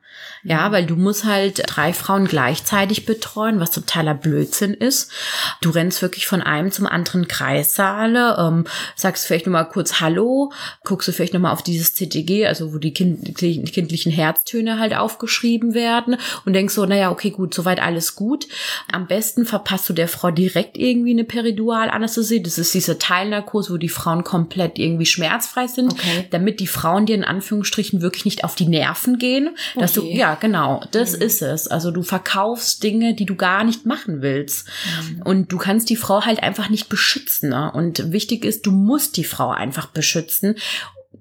[0.42, 5.12] Ja, weil du musst halt drei Frauen gleichzeitig betreuen, was totaler Blödsinn ist.
[5.60, 8.64] Du rennst wirklich von einem zum anderen Kreissaale, ähm,
[8.96, 10.52] sagst vielleicht nochmal kurz Hallo,
[10.84, 14.96] guckst du vielleicht nochmal auf dieses CTG, also wo die, kind, die kindlichen Herztöne halt
[14.96, 15.99] aufgeschrieben werden
[16.44, 18.46] und denkst so, naja, okay, gut, soweit alles gut.
[18.90, 22.42] Am besten verpasst du der Frau direkt irgendwie eine Peridualanästhesie.
[22.42, 26.26] Das ist diese Teilnarkose, wo die Frauen komplett irgendwie schmerzfrei sind, okay.
[26.30, 30.34] damit die Frauen dir in Anführungsstrichen wirklich nicht auf die Nerven gehen, dass du ja,
[30.34, 31.22] genau, das mhm.
[31.22, 31.68] ist es.
[31.68, 34.68] Also du verkaufst Dinge, die du gar nicht machen willst.
[35.02, 35.22] Mhm.
[35.22, 37.50] Und du kannst die Frau halt einfach nicht beschützen.
[37.50, 37.70] Ne?
[37.72, 40.56] Und wichtig ist, du musst die Frau einfach beschützen.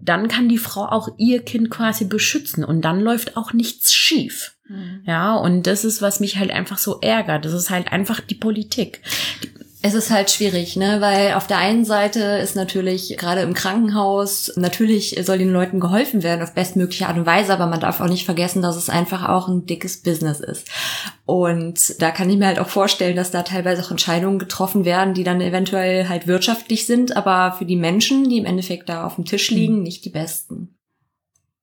[0.02, 4.54] Dann kann die Frau auch ihr Kind quasi beschützen und dann läuft auch nichts schief.
[4.70, 5.02] Mhm.
[5.06, 7.44] Ja, und das ist, was mich halt einfach so ärgert.
[7.44, 9.02] Das ist halt einfach die Politik.
[9.44, 9.50] Die
[9.82, 14.52] es ist halt schwierig, ne, weil auf der einen Seite ist natürlich gerade im Krankenhaus
[14.58, 18.10] natürlich soll den Leuten geholfen werden auf bestmögliche Art und Weise, aber man darf auch
[18.10, 20.68] nicht vergessen, dass es einfach auch ein dickes Business ist.
[21.26, 25.14] Und da kann ich mir halt auch vorstellen, dass da teilweise auch Entscheidungen getroffen werden,
[25.14, 29.16] die dann eventuell halt wirtschaftlich sind, aber für die Menschen, die im Endeffekt da auf
[29.16, 29.84] dem Tisch liegen, mhm.
[29.84, 30.76] nicht die besten.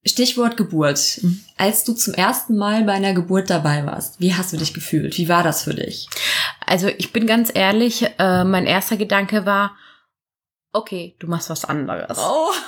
[0.07, 1.19] Stichwort Geburt.
[1.23, 1.40] Mhm.
[1.57, 5.19] Als du zum ersten Mal bei einer Geburt dabei warst, wie hast du dich gefühlt?
[5.19, 6.09] Wie war das für dich?
[6.64, 9.77] Also ich bin ganz ehrlich, äh, mein erster Gedanke war,
[10.73, 12.19] okay, du machst was anderes.
[12.19, 12.53] Oh.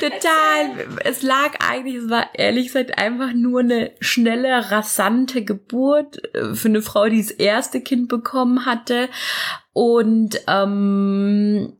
[0.00, 0.98] Total.
[1.04, 6.68] Es lag eigentlich, es war ehrlich gesagt einfach nur eine schnelle, rasante Geburt äh, für
[6.68, 9.08] eine Frau, die das erste Kind bekommen hatte.
[9.72, 11.76] Und ähm,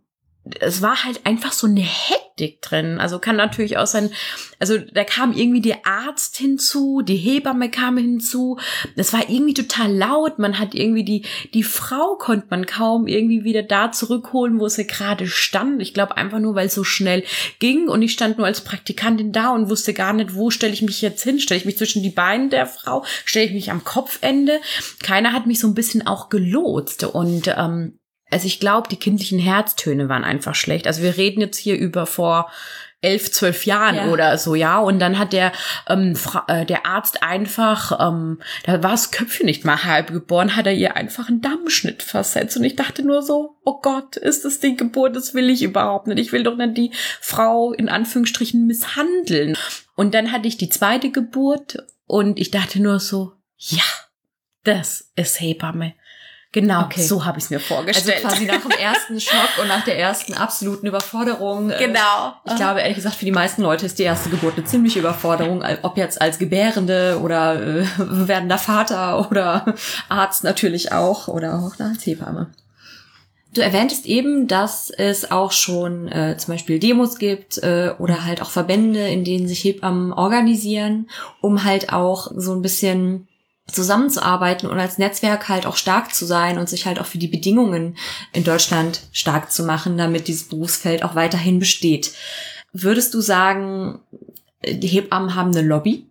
[0.60, 2.98] es war halt einfach so eine Hektik drin.
[2.98, 4.10] Also kann natürlich auch sein,
[4.58, 8.58] also da kam irgendwie der Arzt hinzu, die Hebamme kam hinzu.
[8.96, 10.40] Es war irgendwie total laut.
[10.40, 11.24] Man hat irgendwie die,
[11.54, 15.80] die Frau konnte man kaum irgendwie wieder da zurückholen, wo sie gerade stand.
[15.80, 17.22] Ich glaube einfach nur, weil es so schnell
[17.60, 20.82] ging und ich stand nur als Praktikantin da und wusste gar nicht, wo stelle ich
[20.82, 21.38] mich jetzt hin?
[21.38, 23.04] Stelle ich mich zwischen die Beine der Frau?
[23.24, 24.60] Stelle ich mich am Kopfende?
[25.04, 27.98] Keiner hat mich so ein bisschen auch gelotst und ähm,
[28.32, 30.86] also ich glaube, die kindlichen Herztöne waren einfach schlecht.
[30.86, 32.50] Also wir reden jetzt hier über vor
[33.02, 34.08] elf, zwölf Jahren ja.
[34.08, 34.78] oder so, ja.
[34.78, 35.52] Und dann hat der,
[35.88, 40.56] ähm, Fra äh, der Arzt einfach, ähm, da war das Köpfchen nicht mal halb geboren,
[40.56, 42.56] hat er ihr einfach einen Dammschnitt versetzt.
[42.56, 45.16] Und ich dachte nur so, oh Gott, ist das die Geburt?
[45.16, 46.18] Das will ich überhaupt nicht.
[46.18, 49.58] Ich will doch nicht die Frau in Anführungsstrichen misshandeln.
[49.96, 53.82] Und dann hatte ich die zweite Geburt und ich dachte nur so, ja,
[54.62, 55.94] das ist Hebamme.
[56.52, 57.02] Genau, okay.
[57.02, 58.22] so habe ich es mir vorgestellt.
[58.22, 61.70] Also quasi nach dem ersten Schock und nach der ersten absoluten Überforderung.
[61.70, 62.34] Äh, genau.
[62.44, 65.64] Ich glaube, ehrlich gesagt, für die meisten Leute ist die erste Geburt eine ziemliche Überforderung,
[65.80, 69.74] ob jetzt als Gebärende oder äh, werdender Vater oder
[70.10, 72.50] Arzt natürlich auch oder auch als Hebamme.
[73.54, 78.42] Du erwähntest eben, dass es auch schon äh, zum Beispiel Demos gibt äh, oder halt
[78.42, 81.08] auch Verbände, in denen sich Hebammen organisieren,
[81.40, 83.28] um halt auch so ein bisschen
[83.72, 87.28] zusammenzuarbeiten und als Netzwerk halt auch stark zu sein und sich halt auch für die
[87.28, 87.96] Bedingungen
[88.32, 92.12] in Deutschland stark zu machen, damit dieses Berufsfeld auch weiterhin besteht.
[92.72, 94.00] Würdest du sagen,
[94.64, 96.06] die Hebammen haben eine Lobby?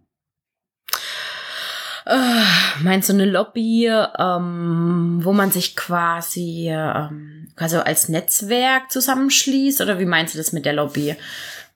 [2.06, 2.44] Uh,
[2.82, 10.00] meinst du eine Lobby, ähm, wo man sich quasi ähm, also als Netzwerk zusammenschließt oder
[10.00, 11.16] wie meinst du das mit der Lobby?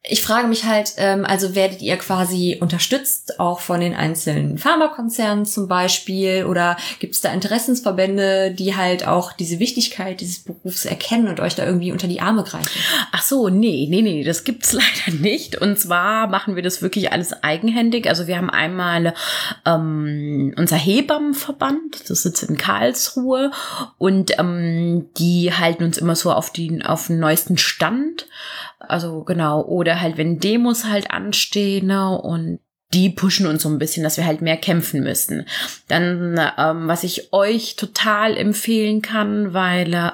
[0.08, 5.46] Ich frage mich halt, ähm, also werdet ihr quasi unterstützt, auch von den einzelnen Pharmakonzernen
[5.46, 11.28] zum Beispiel, oder gibt es da Interessensverbände, die halt auch diese Wichtigkeit dieses Berufs erkennen
[11.28, 12.70] und euch da irgendwie unter die Arme greifen?
[13.12, 14.74] Ach so, nee, nee, nee, das gibt's
[15.08, 15.60] leider nicht.
[15.60, 18.08] Und zwar machen wir das wirklich alles eigenhändig.
[18.08, 19.13] Also wir haben einmal
[19.65, 23.52] ähm, unser Hebammenverband, das sitzt in Karlsruhe,
[23.98, 28.28] und ähm, die halten uns immer so auf, die, auf den neuesten Stand.
[28.80, 32.60] Also genau, oder halt, wenn Demos halt anstehen ne, und
[32.94, 35.46] die pushen uns so ein bisschen, dass wir halt mehr kämpfen müssen.
[35.88, 40.12] Dann, ähm, was ich euch total empfehlen kann, weil äh,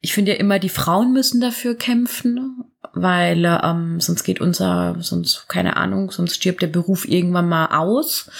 [0.00, 2.64] ich finde ja immer, die Frauen müssen dafür kämpfen.
[2.92, 8.30] Weil ähm, sonst geht unser, sonst, keine Ahnung, sonst stirbt der Beruf irgendwann mal aus.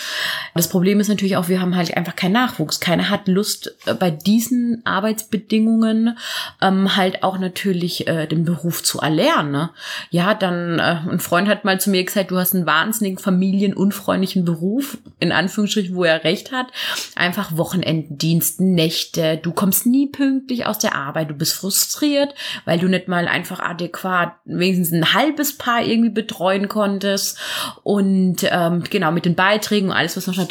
[0.54, 2.78] Das Problem ist natürlich auch, wir haben halt einfach keinen Nachwuchs.
[2.78, 6.16] Keiner hat Lust, äh, bei diesen Arbeitsbedingungen
[6.62, 9.50] ähm, halt auch natürlich äh, den Beruf zu erlernen.
[9.50, 9.70] Ne?
[10.10, 14.44] Ja, dann, äh, ein Freund hat mal zu mir gesagt, du hast einen wahnsinnigen familienunfreundlichen
[14.44, 16.68] Beruf, in Anführungsstrichen, wo er recht hat.
[17.16, 22.88] Einfach Wochenendendiensten, Nächte, du kommst nie pünktlich aus der Arbeit, du bist frustriert, weil du
[22.88, 27.38] nicht mal einfach adäquat wenigstens ein halbes Paar irgendwie betreuen konntest
[27.82, 30.48] und ähm, genau mit den Beiträgen und alles, was noch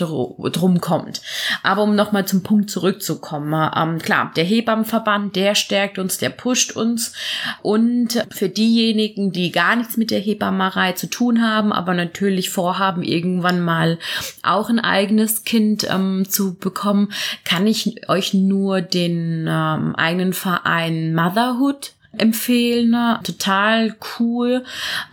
[0.52, 1.22] drum kommt.
[1.64, 6.76] Aber um nochmal zum Punkt zurückzukommen, ähm, klar, der Hebammenverband, der stärkt uns, der pusht
[6.76, 7.14] uns
[7.62, 13.04] und für diejenigen, die gar nichts mit der Hebammerei zu tun haben, aber natürlich vorhaben,
[13.04, 13.98] irgendwann mal
[14.44, 17.12] auch ein eigenes Kind ähm, zu bekommen,
[17.44, 22.96] kann ich euch nur den ähm, eigenen Verein Motherhood empfehlen.
[23.24, 24.64] Total cool.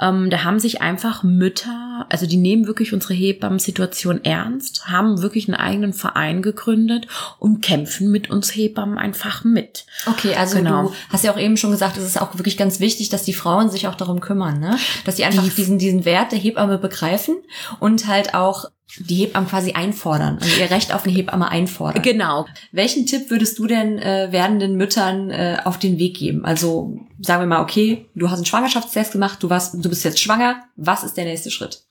[0.01, 5.49] Ähm, da haben sich einfach Mütter, also die nehmen wirklich unsere Hebammen-Situation ernst, haben wirklich
[5.49, 7.07] einen eigenen Verein gegründet
[7.39, 9.87] und kämpfen mit uns Hebammen einfach mit.
[10.07, 10.89] Okay, also genau.
[10.89, 13.35] du hast ja auch eben schon gesagt, es ist auch wirklich ganz wichtig, dass die
[13.35, 14.77] Frauen sich auch darum kümmern, ne?
[15.05, 17.37] Dass sie einfach die, diesen, diesen Wert der Hebamme begreifen
[17.81, 18.67] und halt auch
[18.99, 22.01] die Hebammen quasi einfordern, also ihr Recht auf eine Hebamme einfordern.
[22.03, 22.47] Genau.
[22.71, 26.45] Welchen Tipp würdest du denn äh, werdenden Müttern äh, auf den Weg geben?
[26.45, 30.21] Also sagen wir mal, okay, du hast einen Schwangerschaftstest gemacht, du warst, du bist jetzt
[30.21, 30.63] schwanger.
[30.77, 31.83] Was ist der nächste Schritt?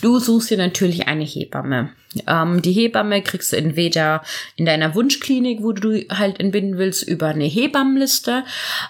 [0.00, 1.90] Du suchst dir natürlich eine Hebamme.
[2.26, 4.22] Ähm, die Hebamme kriegst du entweder
[4.56, 8.44] in deiner Wunschklinik, wo du halt entbinden willst, über eine Hebammenliste.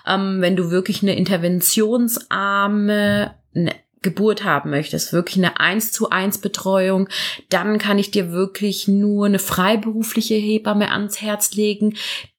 [0.06, 3.72] Ähm, wenn du wirklich eine interventionsarme eine
[4.04, 7.08] Geburt haben möchtest, wirklich eine 1 zu 1 Betreuung,
[7.48, 11.96] dann kann ich dir wirklich nur eine freiberufliche Hebamme ans Herz legen,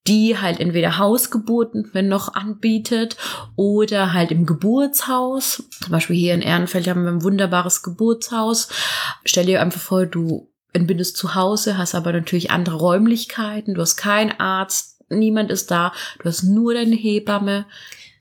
[0.08, 3.17] die halt entweder Hausgeburten, wenn noch anbietet,
[3.56, 5.63] oder halt im Geburtshaus.
[5.82, 8.69] Zum Beispiel hier in Ehrenfeld haben wir ein wunderbares Geburtshaus.
[9.25, 13.95] Stell dir einfach vor, du entbindest zu Hause, hast aber natürlich andere Räumlichkeiten, du hast
[13.95, 17.65] keinen Arzt, niemand ist da, du hast nur deine Hebamme,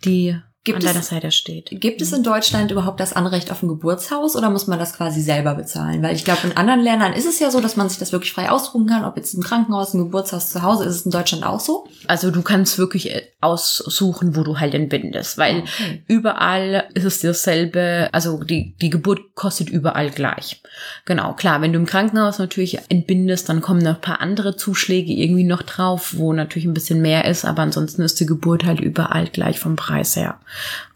[0.04, 1.68] die Gibt an deiner es, Seite steht.
[1.72, 5.20] Gibt es in Deutschland überhaupt das Anrecht auf ein Geburtshaus oder muss man das quasi
[5.20, 6.02] selber bezahlen?
[6.02, 8.32] Weil ich glaube, in anderen Ländern ist es ja so, dass man sich das wirklich
[8.32, 11.44] frei ausruhen kann, ob jetzt ein Krankenhaus, ein Geburtshaus zu Hause, ist es in Deutschland
[11.44, 11.86] auch so?
[12.06, 16.02] Also du kannst wirklich äh, aussuchen, wo du halt entbindest, weil okay.
[16.08, 20.62] überall ist es dasselbe, also die, die Geburt kostet überall gleich.
[21.04, 25.12] Genau, klar, wenn du im Krankenhaus natürlich entbindest, dann kommen noch ein paar andere Zuschläge
[25.12, 28.80] irgendwie noch drauf, wo natürlich ein bisschen mehr ist, aber ansonsten ist die Geburt halt
[28.80, 30.38] überall gleich vom Preis her.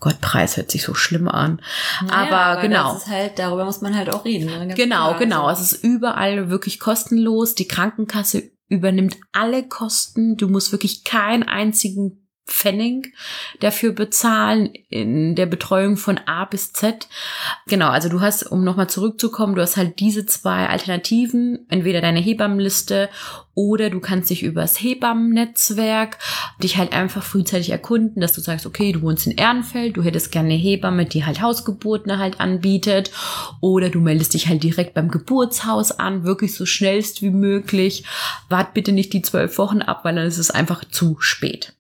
[0.01, 1.61] Gott, Preis hört sich so schlimm an.
[2.07, 2.93] Naja, aber, aber genau.
[2.93, 4.47] Das ist halt, darüber muss man halt auch reden.
[4.47, 4.75] Ne?
[4.75, 5.19] Genau, klar.
[5.19, 5.47] genau.
[5.47, 7.55] Also es ist überall wirklich kostenlos.
[7.55, 10.37] Die Krankenkasse übernimmt alle Kosten.
[10.37, 13.13] Du musst wirklich keinen einzigen Pfennig
[13.61, 17.07] dafür bezahlen in der Betreuung von A bis Z.
[17.69, 22.21] Genau, also du hast, um nochmal zurückzukommen, du hast halt diese zwei Alternativen, entweder deine
[22.21, 23.11] Hebammenliste
[23.55, 26.19] oder du kannst dich übers Hebammennetzwerk
[26.63, 30.33] dich halt einfach frühzeitig erkunden, dass du sagst, okay, du wohnst in Ehrenfeld, du hättest
[30.33, 33.11] gerne eine Hebamme, die halt Hausgeburten halt anbietet
[33.61, 38.05] oder du meldest dich halt direkt beim Geburtshaus an, wirklich so schnellst wie möglich.
[38.49, 41.75] Wart bitte nicht die zwölf Wochen ab, weil dann ist es einfach zu spät.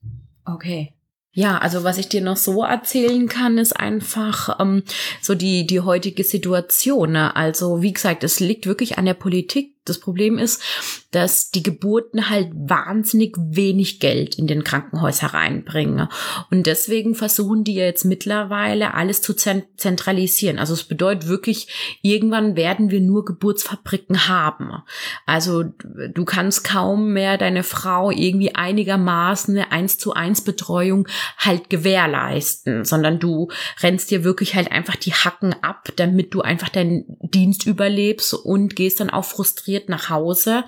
[0.54, 0.94] Okay.
[1.32, 4.82] Ja, also was ich dir noch so erzählen kann, ist einfach ähm,
[5.20, 7.12] so die, die heutige Situation.
[7.12, 7.37] Ne?
[7.37, 10.62] Also wie gesagt, es liegt wirklich an der Politik, das Problem ist,
[11.11, 16.09] dass die Geburten halt wahnsinnig wenig Geld in den Krankenhäuser reinbringen.
[16.51, 20.59] Und deswegen versuchen die jetzt mittlerweile alles zu zentralisieren.
[20.59, 24.83] Also es bedeutet wirklich, irgendwann werden wir nur Geburtsfabriken haben.
[25.24, 31.70] Also du kannst kaum mehr deine Frau irgendwie einigermaßen eine 1 zu 1 Betreuung halt
[31.70, 33.48] gewährleisten, sondern du
[33.81, 38.77] rennst dir wirklich halt einfach die Hacken ab, damit du einfach deinen Dienst überlebst und
[38.77, 40.64] gehst dann auch frustriert frustriert nach Hause,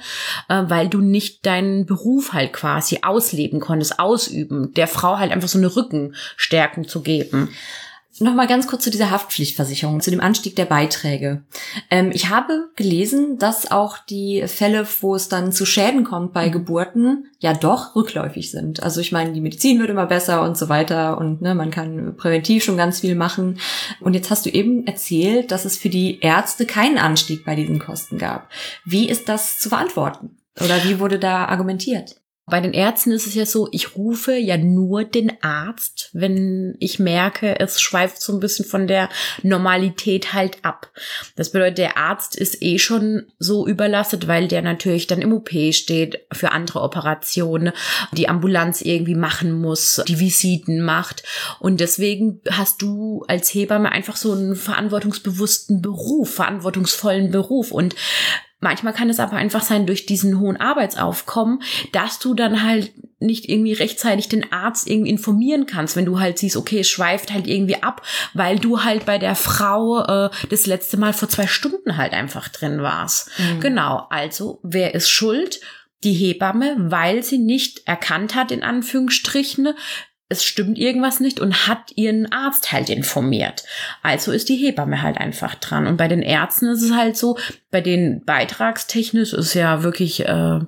[0.48, 5.48] äh, weil du nicht deinen Beruf halt quasi ausleben konntest, ausüben, der Frau halt einfach
[5.48, 7.50] so eine Rückenstärkung zu geben.
[8.22, 11.42] Nochmal ganz kurz zu dieser Haftpflichtversicherung, zu dem Anstieg der Beiträge.
[11.88, 16.48] Ähm, ich habe gelesen, dass auch die Fälle, wo es dann zu Schäden kommt bei
[16.48, 16.52] mhm.
[16.52, 18.82] Geburten, ja doch rückläufig sind.
[18.82, 22.14] Also ich meine, die Medizin wird immer besser und so weiter und ne, man kann
[22.18, 23.58] präventiv schon ganz viel machen.
[24.00, 27.78] Und jetzt hast du eben erzählt, dass es für die Ärzte keinen Anstieg bei diesen
[27.78, 28.50] Kosten gab.
[28.84, 30.36] Wie ist das zu verantworten?
[30.62, 32.19] Oder wie wurde da argumentiert?
[32.50, 36.98] Bei den Ärzten ist es ja so, ich rufe ja nur den Arzt, wenn ich
[36.98, 39.08] merke, es schweift so ein bisschen von der
[39.42, 40.90] Normalität halt ab.
[41.36, 45.50] Das bedeutet, der Arzt ist eh schon so überlastet, weil der natürlich dann im OP
[45.72, 47.72] steht für andere Operationen,
[48.12, 51.22] die Ambulanz irgendwie machen muss, die Visiten macht.
[51.60, 57.70] Und deswegen hast du als Hebamme einfach so einen verantwortungsbewussten Beruf, verantwortungsvollen Beruf.
[57.70, 57.94] Und
[58.60, 63.48] Manchmal kann es aber einfach sein, durch diesen hohen Arbeitsaufkommen, dass du dann halt nicht
[63.48, 67.46] irgendwie rechtzeitig den Arzt irgendwie informieren kannst, wenn du halt siehst, okay, es schweift halt
[67.46, 68.02] irgendwie ab,
[68.34, 72.48] weil du halt bei der Frau äh, das letzte Mal vor zwei Stunden halt einfach
[72.48, 73.30] drin warst.
[73.38, 73.60] Mhm.
[73.60, 75.60] Genau, also wer ist schuld?
[76.02, 79.74] Die Hebamme, weil sie nicht erkannt hat, in Anführungsstrichen,
[80.30, 83.64] es stimmt irgendwas nicht und hat ihren Arzt halt informiert.
[84.00, 85.88] Also ist die Hebamme halt einfach dran.
[85.88, 87.36] Und bei den Ärzten ist es halt so,
[87.72, 90.60] bei den beitragstechnisch ist ja wirklich äh,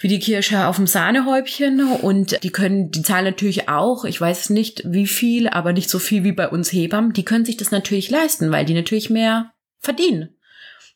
[0.00, 4.50] wie die Kirsche auf dem Sahnehäubchen und die können, die zahlen natürlich auch, ich weiß
[4.50, 7.70] nicht wie viel, aber nicht so viel wie bei uns Hebammen, die können sich das
[7.70, 10.36] natürlich leisten, weil die natürlich mehr verdienen.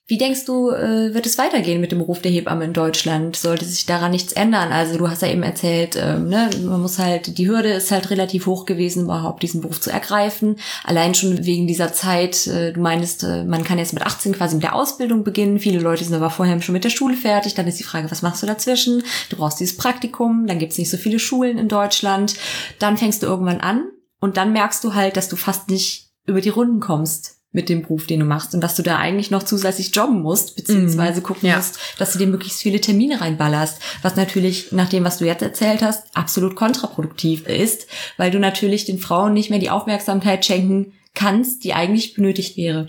[0.06, 3.36] Wie denkst du, äh, wird es weitergehen mit dem Ruf der Hebamme in Deutschland?
[3.36, 4.70] Sollte sich daran nichts ändern?
[4.70, 8.10] Also du hast ja eben erzählt, ähm, ne, man muss halt, die Hürde ist halt
[8.10, 10.56] relativ hoch gewesen, überhaupt diesen Beruf zu ergreifen.
[10.82, 14.56] Allein schon wegen dieser Zeit, äh, du meinst, äh, man kann jetzt mit 18 quasi
[14.56, 15.58] mit der Ausbildung beginnen.
[15.58, 17.54] Viele Leute sind aber vorher schon mit der Schule fertig.
[17.54, 19.02] Dann ist die Frage, was machst du dazwischen?
[19.30, 22.34] Du brauchst dieses Praktikum, dann gibt's nicht so viele Schulen in Deutschland.
[22.78, 23.86] Dann fängst du irgendwann an
[24.20, 27.82] und dann merkst du halt, dass du fast nicht über die Runden kommst mit dem
[27.82, 31.24] Beruf, den du machst und dass du da eigentlich noch zusätzlich jobben musst, beziehungsweise mhm.
[31.24, 31.56] gucken ja.
[31.56, 35.42] musst, dass du dir möglichst viele Termine reinballerst, was natürlich nach dem, was du jetzt
[35.42, 37.86] erzählt hast, absolut kontraproduktiv ist,
[38.16, 42.88] weil du natürlich den Frauen nicht mehr die Aufmerksamkeit schenken kannst, die eigentlich benötigt wäre.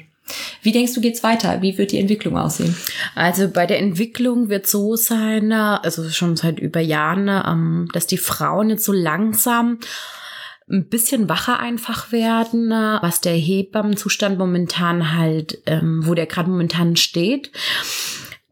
[0.63, 1.61] Wie denkst du, geht's weiter?
[1.61, 2.75] Wie wird die Entwicklung aussehen?
[3.13, 8.17] Also bei der Entwicklung wird so sein, also schon seit über Jahren, ähm, dass die
[8.17, 9.77] Frauen jetzt so langsam
[10.69, 16.49] ein bisschen wacher einfach werden, äh, was der Hebammenzustand momentan halt, ähm, wo der gerade
[16.49, 17.51] momentan steht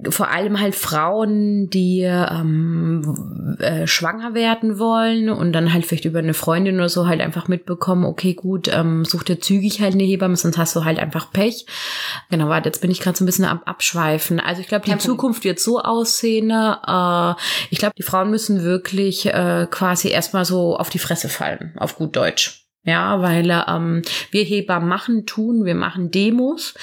[0.09, 6.19] vor allem halt Frauen, die ähm, äh, schwanger werden wollen und dann halt vielleicht über
[6.19, 10.03] eine Freundin oder so halt einfach mitbekommen, okay, gut, ähm, such dir zügig halt eine
[10.03, 11.65] Hebamme, sonst hast du halt einfach Pech.
[12.29, 14.39] Genau, warte, jetzt bin ich gerade so ein bisschen am Abschweifen.
[14.39, 16.49] Also ich glaube, die Zukunft wird so aussehen.
[16.49, 17.33] Äh,
[17.69, 21.95] ich glaube, die Frauen müssen wirklich äh, quasi erstmal so auf die Fresse fallen, auf
[21.95, 22.62] gut Deutsch.
[22.85, 26.73] Ja, weil ähm, wir Hebammen machen, tun, wir machen Demos.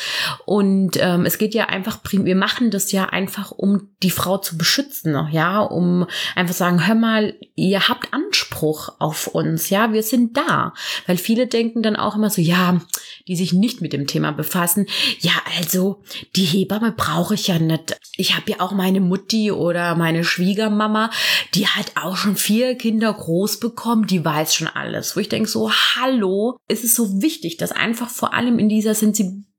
[0.47, 4.57] Und ähm, es geht ja einfach, wir machen das ja einfach, um die Frau zu
[4.57, 10.39] beschützen, ja, um einfach sagen, hör mal, ihr habt Anspruch auf uns, ja, wir sind
[10.39, 10.73] da,
[11.07, 12.81] weil viele denken dann auch immer so, ja,
[13.29, 14.87] die sich nicht mit dem Thema befassen,
[15.19, 16.03] ja, also
[16.35, 17.99] die Hebamme brauche ich ja nicht.
[18.17, 21.11] Ich habe ja auch meine Mutti oder meine Schwiegermama,
[21.55, 25.49] die hat auch schon vier Kinder groß bekommen, die weiß schon alles, wo ich denke
[25.49, 29.51] so hallo, ist es so wichtig, dass einfach vor allem in dieser Sensibilität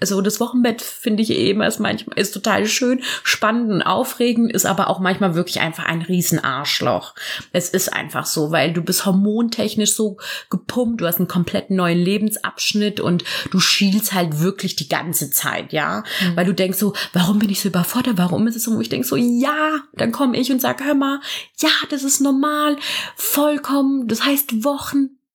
[0.00, 4.66] also das Wochenbett finde ich eben als manchmal ist total schön, spannend und aufregend, ist
[4.66, 7.14] aber auch manchmal wirklich einfach ein Riesenarschloch.
[7.52, 10.16] Es ist einfach so, weil du bist hormontechnisch so
[10.50, 15.72] gepumpt, du hast einen komplett neuen Lebensabschnitt und du schielst halt wirklich die ganze Zeit,
[15.72, 16.36] ja, mhm.
[16.36, 18.88] weil du denkst so, warum bin ich so überfordert, warum ist es so, wo ich
[18.88, 21.20] denk so, ja, dann komme ich und sag, hör mal,
[21.58, 22.76] ja, das ist normal,
[23.16, 24.64] vollkommen, das heißt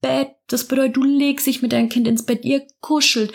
[0.03, 3.33] Wochenbett, das bedeutet, du legst dich mit deinem Kind ins Bett, ihr kuschelt,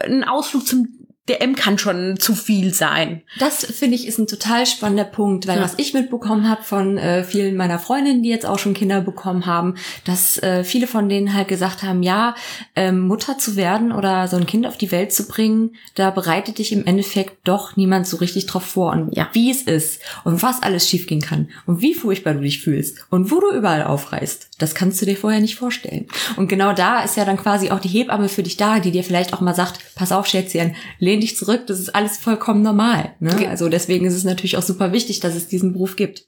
[0.00, 3.22] ein Ausflug zum der M kann schon zu viel sein.
[3.38, 5.64] Das finde ich ist ein total spannender Punkt, weil ja.
[5.64, 9.46] was ich mitbekommen habe von äh, vielen meiner Freundinnen, die jetzt auch schon Kinder bekommen
[9.46, 12.34] haben, dass äh, viele von denen halt gesagt haben, ja,
[12.76, 16.58] ähm, Mutter zu werden oder so ein Kind auf die Welt zu bringen, da bereitet
[16.58, 19.30] dich im Endeffekt doch niemand so richtig drauf vor und ja.
[19.32, 23.30] wie es ist und was alles schiefgehen kann und wie furchtbar du dich fühlst und
[23.30, 24.48] wo du überall aufreißt.
[24.58, 26.06] Das kannst du dir vorher nicht vorstellen.
[26.36, 29.04] Und genau da ist ja dann quasi auch die Hebamme für dich da, die dir
[29.04, 33.14] vielleicht auch mal sagt, pass auf, Schätzchen, lehn dich zurück, das ist alles vollkommen normal.
[33.20, 33.48] Ne?
[33.48, 36.26] Also deswegen ist es natürlich auch super wichtig, dass es diesen Beruf gibt.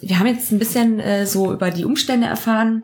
[0.00, 2.82] Wir haben jetzt ein bisschen äh, so über die Umstände erfahren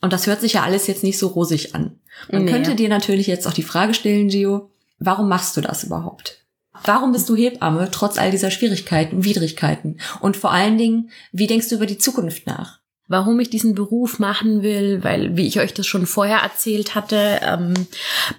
[0.00, 2.00] und das hört sich ja alles jetzt nicht so rosig an.
[2.30, 2.50] Man nee.
[2.50, 6.44] könnte dir natürlich jetzt auch die Frage stellen, Gio, warum machst du das überhaupt?
[6.84, 9.98] Warum bist du Hebamme trotz all dieser Schwierigkeiten, Widrigkeiten?
[10.20, 12.81] Und vor allen Dingen, wie denkst du über die Zukunft nach?
[13.08, 17.40] Warum ich diesen Beruf machen will, weil, wie ich euch das schon vorher erzählt hatte,
[17.42, 17.74] ähm,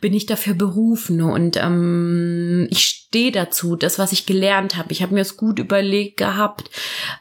[0.02, 1.22] bin ich dafür berufen.
[1.22, 4.92] Und ähm, ich stehe dazu, das, was ich gelernt habe.
[4.92, 6.72] Ich habe mir es gut überlegt gehabt.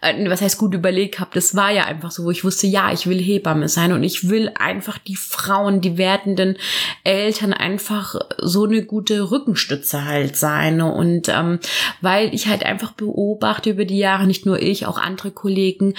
[0.01, 1.37] Äh, was heißt gut überlegt gehabt?
[1.37, 4.31] Das war ja einfach so, wo ich wusste, ja, ich will Hebamme sein und ich
[4.31, 6.57] will einfach die Frauen, die werdenden
[7.05, 10.81] Eltern einfach so eine gute Rückenstütze halt sein.
[10.81, 11.59] Und ähm,
[12.01, 15.93] weil ich halt einfach beobachte über die Jahre, nicht nur ich, auch andere Kollegen,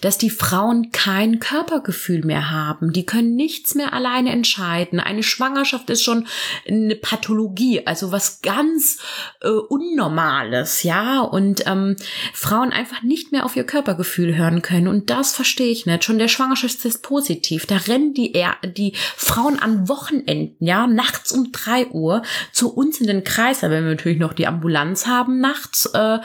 [0.00, 2.92] dass die Frauen kein Körpergefühl mehr haben.
[2.92, 5.00] Die können nichts mehr alleine entscheiden.
[5.00, 6.28] Eine Schwangerschaft ist schon
[6.68, 9.00] eine Pathologie, also was ganz
[9.42, 11.96] äh, Unnormales, ja, und ähm,
[12.32, 14.88] Frauen einfach nicht mehr auf ihr Körpergefühl hören können.
[14.88, 16.04] Und das verstehe ich nicht.
[16.04, 17.66] Schon der Schwangerschaftstest positiv.
[17.66, 22.22] Da rennen die, er die Frauen an Wochenenden, ja, nachts um drei Uhr
[22.52, 26.18] zu uns in den Kreis, wenn wir natürlich noch die Ambulanz haben nachts, äh,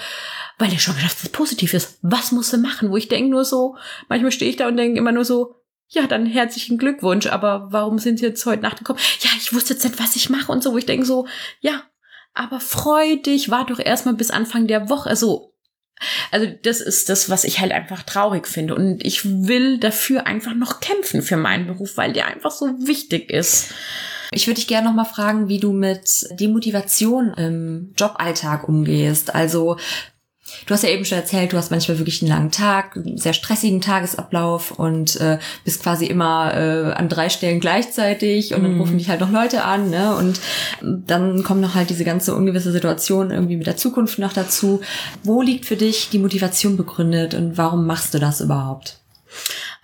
[0.58, 2.00] weil der Schwangerschaftstest positiv ist.
[2.02, 2.92] Was muss sie machen?
[2.92, 3.78] Wo ich denke nur so,
[4.10, 5.56] manchmal stehe ich da und denke immer nur so,
[5.88, 9.00] ja, dann herzlichen Glückwunsch, aber warum sind Sie jetzt heute Nacht gekommen?
[9.20, 11.28] Ja, ich wusste jetzt nicht, was ich mache und so, wo ich denke so,
[11.62, 11.84] ja,
[12.36, 15.10] aber freu dich, war doch erstmal bis Anfang der Woche.
[15.10, 15.54] Also,
[16.32, 18.76] also das ist das, was ich halt einfach traurig finde.
[18.76, 23.32] Und ich will dafür einfach noch kämpfen für meinen Beruf, weil der einfach so wichtig
[23.32, 23.74] ist.
[24.32, 29.34] Ich würde dich gerne noch mal fragen, wie du mit Demotivation im Joballtag umgehst.
[29.34, 29.78] Also
[30.66, 33.34] Du hast ja eben schon erzählt, du hast manchmal wirklich einen langen Tag, einen sehr
[33.34, 38.82] stressigen Tagesablauf und äh, bist quasi immer äh, an drei Stellen gleichzeitig und dann mm.
[38.82, 40.16] rufen dich halt noch Leute an, ne?
[40.16, 40.40] Und
[40.82, 44.82] dann kommt noch halt diese ganze ungewisse Situation irgendwie mit der Zukunft noch dazu.
[45.24, 49.00] Wo liegt für dich die Motivation begründet und warum machst du das überhaupt?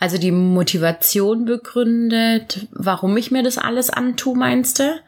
[0.02, 5.00] Also die Motivation begründet, warum ich mir das alles antue, meinst du?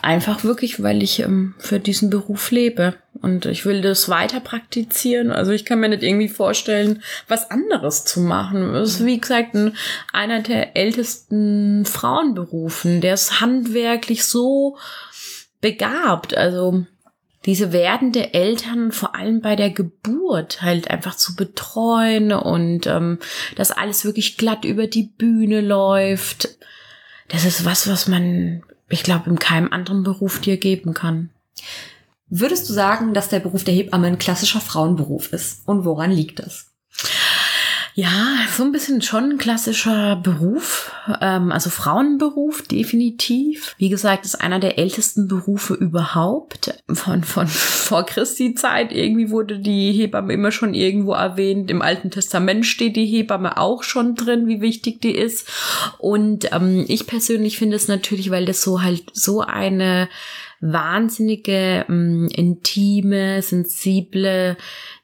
[0.00, 5.32] Einfach wirklich, weil ich ähm, für diesen Beruf lebe und ich will das weiter praktizieren.
[5.32, 8.72] Also ich kann mir nicht irgendwie vorstellen, was anderes zu machen.
[8.72, 9.76] Das ist wie gesagt ein,
[10.12, 13.00] einer der ältesten Frauenberufen.
[13.00, 14.76] Der ist handwerklich so
[15.60, 16.36] begabt.
[16.36, 16.86] Also
[17.46, 23.18] diese werdende Eltern vor allem bei der Geburt halt einfach zu betreuen und ähm,
[23.56, 26.56] dass alles wirklich glatt über die Bühne läuft.
[27.28, 31.30] Das ist was, was man, ich glaube, in keinem anderen Beruf dir geben kann.
[32.28, 35.66] Würdest du sagen, dass der Beruf der Hebamme ein klassischer Frauenberuf ist?
[35.66, 36.71] Und woran liegt das?
[37.94, 43.74] Ja, so ein bisschen schon ein klassischer Beruf, ähm, also Frauenberuf definitiv.
[43.76, 46.74] Wie gesagt, ist einer der ältesten Berufe überhaupt.
[46.90, 51.70] Von, von vor Christi Zeit irgendwie wurde die Hebamme immer schon irgendwo erwähnt.
[51.70, 55.50] Im Alten Testament steht die Hebamme auch schon drin, wie wichtig die ist.
[55.98, 60.08] Und ähm, ich persönlich finde es natürlich, weil das so halt so eine
[60.62, 64.56] wahnsinnige, ähm, intime, sensible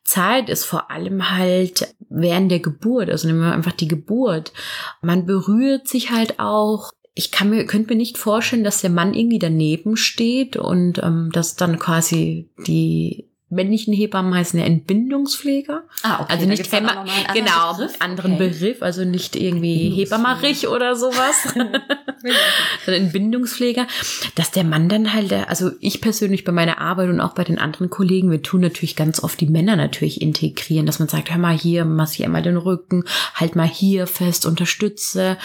[0.09, 4.55] Zeit ist vor allem halt während der Geburt, also nehmen wir einfach die Geburt.
[5.03, 6.92] Man berührt sich halt auch.
[7.12, 11.29] Ich kann mir, könnte mir nicht vorstellen, dass der Mann irgendwie daneben steht und ähm,
[11.33, 15.85] dass dann quasi die männlichen Hebammen heißen ja Entbindungspfleger.
[16.03, 16.33] Ah, okay.
[16.33, 16.89] Also nicht einen
[17.35, 17.97] genau, Begriff.
[18.01, 18.49] anderen Okay.
[18.49, 23.87] Begriff, also nicht irgendwie Hebammerich oder sowas, sondern Entbindungspfleger,
[24.35, 27.59] dass der Mann dann halt, also ich persönlich bei meiner Arbeit und auch bei den
[27.59, 31.39] anderen Kollegen, wir tun natürlich ganz oft die Männer natürlich integrieren, dass man sagt, hör
[31.39, 35.39] mal hier, massier mal den Rücken, halt mal hier fest, unterstütze.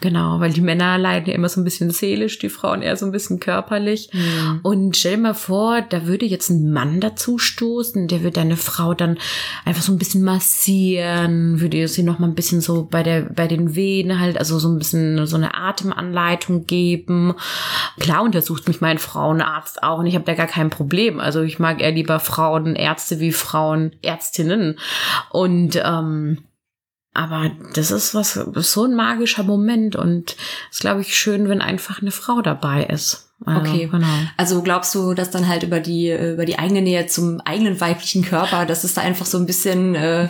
[0.00, 3.06] Genau, weil die Männer leiden ja immer so ein bisschen seelisch, die Frauen eher so
[3.06, 4.10] ein bisschen körperlich.
[4.12, 4.60] Mhm.
[4.62, 8.56] Und stell dir mal vor, da würde jetzt ein Mann dazu stoßen, der würde deine
[8.56, 9.18] Frau dann
[9.64, 13.46] einfach so ein bisschen massieren, würde sie noch mal ein bisschen so bei der, bei
[13.48, 17.34] den Venen halt, also so ein bisschen so eine Atemanleitung geben.
[17.98, 21.20] Klar untersucht mich mein Frauenarzt auch und ich habe da gar kein Problem.
[21.20, 24.78] Also ich mag eher lieber Frauenärzte wie Frauenärztinnen.
[25.30, 26.38] Und ähm,
[27.18, 30.36] aber das ist was, so ein magischer Moment und
[30.70, 33.28] es ist, glaube ich, schön, wenn einfach eine Frau dabei ist.
[33.44, 33.88] Also, Okay.
[33.90, 34.06] genau.
[34.36, 38.24] Also glaubst du, dass dann halt über die über die eigene Nähe zum eigenen weiblichen
[38.24, 40.28] Körper, dass es da einfach so ein bisschen, äh,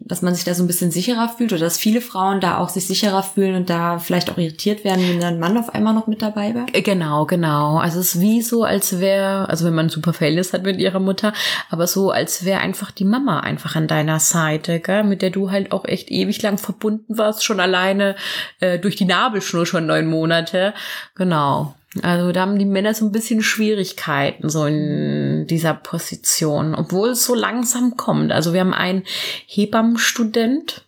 [0.00, 2.68] dass man sich da so ein bisschen sicherer fühlt oder dass viele Frauen da auch
[2.68, 5.94] sich sicherer fühlen und da vielleicht auch irritiert werden, wenn dann ein Mann auf einmal
[5.94, 6.66] noch mit dabei wäre?
[6.72, 7.78] Äh, Genau, genau.
[7.78, 10.80] Also es ist wie so, als wäre, also wenn man ein super Verhältnis hat mit
[10.80, 11.32] ihrer Mutter,
[11.70, 15.04] aber so, als wäre einfach die Mama einfach an deiner Seite, gell?
[15.04, 18.16] mit der du halt auch echt ewig lang verbunden warst, schon alleine
[18.58, 20.74] äh, durch die Nabelschnur schon neun Monate.
[21.14, 21.74] Genau.
[22.02, 27.24] Also da haben die Männer so ein bisschen Schwierigkeiten so in dieser Position, obwohl es
[27.24, 28.30] so langsam kommt.
[28.30, 29.02] Also wir haben einen
[29.46, 30.84] Hebammenstudent.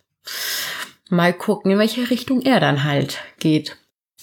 [1.09, 3.75] Mal gucken, in welche Richtung er dann halt geht.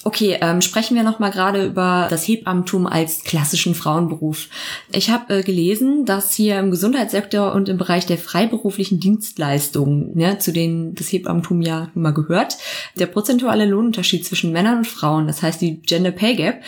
[0.02, 4.48] Okay, ähm, sprechen wir noch mal gerade über das Hebammentum als klassischen Frauenberuf.
[4.92, 10.38] Ich habe äh, gelesen, dass hier im Gesundheitssektor und im Bereich der freiberuflichen Dienstleistungen, ne,
[10.38, 12.56] zu denen das Hebammentum ja nun mal gehört,
[12.98, 16.62] der prozentuale Lohnunterschied zwischen Männern und Frauen, das heißt die Gender Pay Gap,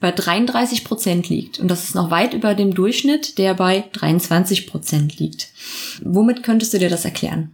[0.00, 1.58] bei 33 Prozent liegt.
[1.58, 5.48] Und das ist noch weit über dem Durchschnitt, der bei 23 Prozent liegt.
[6.02, 7.52] Womit könntest du dir das erklären?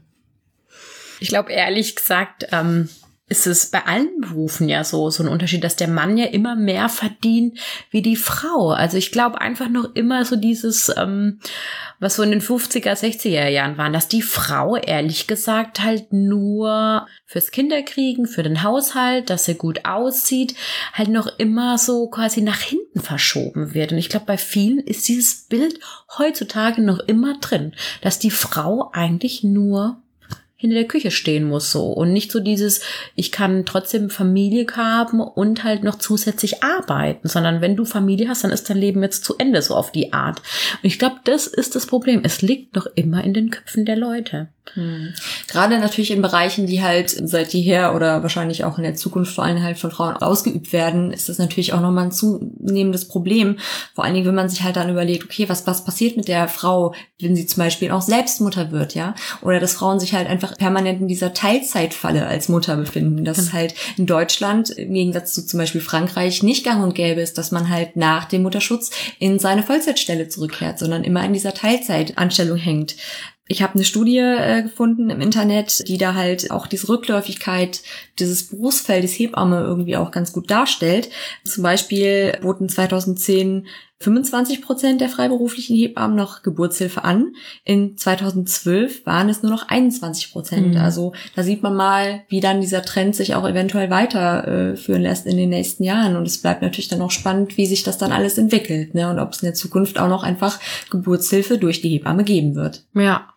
[1.20, 2.88] Ich glaube, ehrlich gesagt, ähm,
[3.30, 6.56] ist es bei allen Berufen ja so, so ein Unterschied, dass der Mann ja immer
[6.56, 7.58] mehr verdient
[7.90, 8.70] wie die Frau.
[8.70, 11.38] Also ich glaube einfach noch immer so dieses, ähm,
[12.00, 17.06] was so in den 50er, 60er Jahren waren, dass die Frau ehrlich gesagt halt nur
[17.24, 20.56] fürs Kinderkriegen, für den Haushalt, dass sie gut aussieht,
[20.92, 23.92] halt noch immer so quasi nach hinten verschoben wird.
[23.92, 25.78] Und ich glaube, bei vielen ist dieses Bild
[26.18, 30.02] heutzutage noch immer drin, dass die Frau eigentlich nur
[30.60, 32.82] hinter der Küche stehen muss so und nicht so dieses
[33.14, 38.44] ich kann trotzdem Familie haben und halt noch zusätzlich arbeiten, sondern wenn du Familie hast,
[38.44, 40.40] dann ist dein Leben jetzt zu Ende so auf die Art.
[40.40, 42.20] Und ich glaube, das ist das Problem.
[42.24, 44.48] Es liegt noch immer in den Köpfen der Leute.
[44.74, 45.12] Hm.
[45.48, 49.44] Gerade natürlich in Bereichen, die halt seit jeher oder wahrscheinlich auch in der Zukunft vor
[49.44, 53.58] allem halt von Frauen ausgeübt werden, ist das natürlich auch nochmal ein zunehmendes Problem.
[53.94, 56.48] Vor allen Dingen, wenn man sich halt dann überlegt, okay, was, was passiert mit der
[56.48, 59.14] Frau, wenn sie zum Beispiel auch selbst Mutter wird, ja?
[59.42, 63.24] Oder dass Frauen sich halt einfach permanent in dieser Teilzeitfalle als Mutter befinden.
[63.24, 67.20] Dass es halt in Deutschland im Gegensatz zu zum Beispiel Frankreich nicht gang und gäbe
[67.20, 71.54] ist, dass man halt nach dem Mutterschutz in seine Vollzeitstelle zurückkehrt, sondern immer in dieser
[71.54, 72.96] Teilzeitanstellung hängt.
[73.50, 77.82] Ich habe eine Studie äh, gefunden im Internet, die da halt auch diese Rückläufigkeit
[78.20, 81.10] dieses Berufsfeldes Hebamme irgendwie auch ganz gut darstellt.
[81.44, 83.66] Zum Beispiel boten 2010
[84.02, 87.34] 25 Prozent der freiberuflichen Hebammen noch Geburtshilfe an.
[87.64, 90.74] In 2012 waren es nur noch 21 Prozent.
[90.74, 90.80] Mhm.
[90.80, 95.26] Also da sieht man mal, wie dann dieser Trend sich auch eventuell weiterführen äh, lässt
[95.26, 96.16] in den nächsten Jahren.
[96.16, 98.94] Und es bleibt natürlich dann auch spannend, wie sich das dann alles entwickelt.
[98.94, 99.10] Ne?
[99.10, 100.58] Und ob es in der Zukunft auch noch einfach
[100.88, 102.84] Geburtshilfe durch die Hebamme geben wird.
[102.94, 103.28] Ja,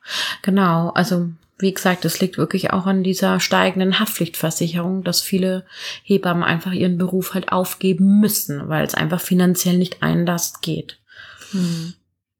[0.43, 0.91] genau.
[0.91, 1.27] Also
[1.57, 5.65] wie gesagt, es liegt wirklich auch an dieser steigenden Haftpflichtversicherung, dass viele
[6.03, 10.99] Hebammen einfach ihren Beruf halt aufgeben müssen, weil es einfach finanziell nicht einlast geht.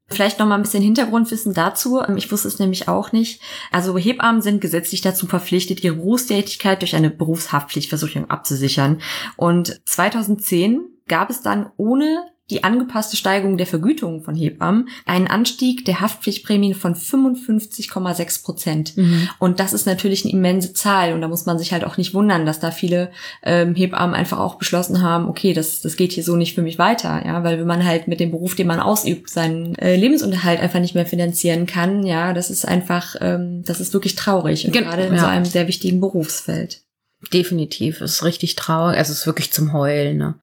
[0.08, 2.02] Vielleicht noch mal ein bisschen Hintergrundwissen dazu.
[2.16, 3.42] Ich wusste es nämlich auch nicht.
[3.72, 9.02] Also Hebammen sind gesetzlich dazu verpflichtet, ihre Berufstätigkeit durch eine Berufshaftpflichtversicherung abzusichern.
[9.38, 15.86] Und 2010 gab es dann ohne die angepasste Steigerung der Vergütung von Hebammen einen Anstieg
[15.86, 18.98] der Haftpflichtprämien von 55,6 Prozent.
[18.98, 19.30] Mhm.
[19.40, 21.14] Und das ist natürlich eine immense Zahl.
[21.14, 23.12] Und da muss man sich halt auch nicht wundern, dass da viele
[23.44, 26.78] ähm, Hebammen einfach auch beschlossen haben, okay, das, das geht hier so nicht für mich
[26.78, 27.26] weiter.
[27.26, 30.82] Ja, weil wenn man halt mit dem Beruf, den man ausübt, seinen äh, Lebensunterhalt einfach
[30.82, 34.66] nicht mehr finanzieren kann, ja, das ist einfach, ähm, das ist wirklich traurig.
[34.66, 35.22] Und Gen- gerade in ja.
[35.22, 36.82] so einem sehr wichtigen Berufsfeld.
[37.32, 38.02] Definitiv.
[38.02, 38.98] Es ist richtig traurig.
[38.98, 40.36] Also es ist wirklich zum Heulen, ne?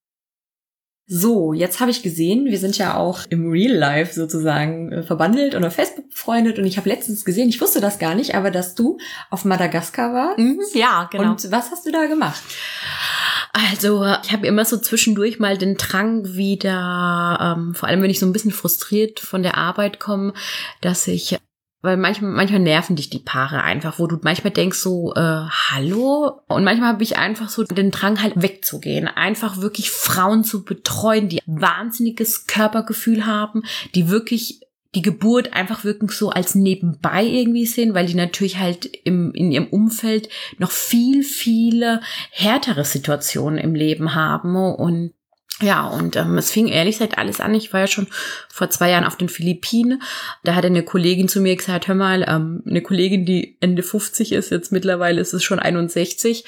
[1.13, 5.57] So, jetzt habe ich gesehen, wir sind ja auch im Real Life sozusagen äh, verbandelt
[5.57, 8.53] und auf Facebook befreundet und ich habe letztens gesehen, ich wusste das gar nicht, aber
[8.53, 8.97] dass du
[9.29, 10.39] auf Madagaskar warst.
[10.73, 12.41] Ja, Und was hast du da gemacht?
[13.53, 18.21] Also ich habe immer so zwischendurch mal den Drang wieder, ähm, vor allem wenn ich
[18.21, 20.33] so ein bisschen frustriert von der Arbeit komme,
[20.81, 21.37] dass ich
[21.83, 25.20] weil manchmal, manchmal nerven dich die Paare einfach, wo du manchmal denkst so, äh,
[25.70, 26.41] hallo?
[26.49, 31.28] Und manchmal habe ich einfach so den Drang halt wegzugehen, einfach wirklich Frauen zu betreuen,
[31.28, 33.62] die wahnsinniges Körpergefühl haben,
[33.95, 34.61] die wirklich
[34.95, 39.53] die Geburt einfach wirklich so als nebenbei irgendwie sehen, weil die natürlich halt im, in
[39.53, 40.28] ihrem Umfeld
[40.59, 42.01] noch viel, viele
[42.33, 45.12] härtere Situationen im Leben haben und
[45.62, 47.55] ja, und ähm, es fing ehrlich gesagt alles an.
[47.55, 48.07] Ich war ja schon
[48.48, 50.03] vor zwei Jahren auf den Philippinen.
[50.42, 54.32] Da hat eine Kollegin zu mir gesagt, hör mal, ähm, eine Kollegin, die Ende 50
[54.32, 56.46] ist, jetzt mittlerweile ist es schon 61,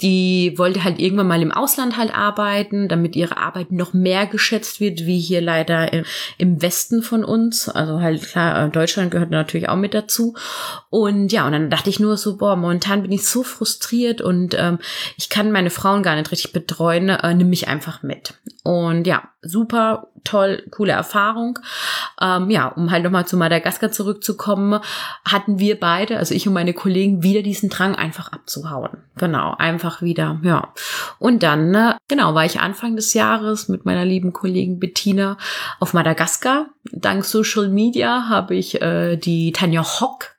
[0.00, 4.78] die wollte halt irgendwann mal im Ausland halt arbeiten, damit ihre Arbeit noch mehr geschätzt
[4.78, 5.92] wird, wie hier leider
[6.38, 7.68] im Westen von uns.
[7.68, 10.34] Also halt klar, äh, Deutschland gehört natürlich auch mit dazu.
[10.88, 14.54] Und ja, und dann dachte ich nur so, boah, momentan bin ich so frustriert und
[14.56, 14.78] ähm,
[15.16, 18.34] ich kann meine Frauen gar nicht richtig betreuen, äh, nimm mich einfach mit.
[18.62, 21.58] Und ja, super toll, coole Erfahrung.
[22.20, 24.80] Ähm, ja, um halt nochmal zu Madagaskar zurückzukommen,
[25.24, 28.98] hatten wir beide, also ich und meine Kollegen, wieder diesen Drang einfach abzuhauen.
[29.16, 30.72] Genau, einfach wieder, ja.
[31.18, 35.36] Und dann, ne, genau, war ich Anfang des Jahres mit meiner lieben Kollegin Bettina
[35.80, 36.66] auf Madagaskar.
[36.92, 40.36] Dank Social Media habe ich äh, die Tanja Hock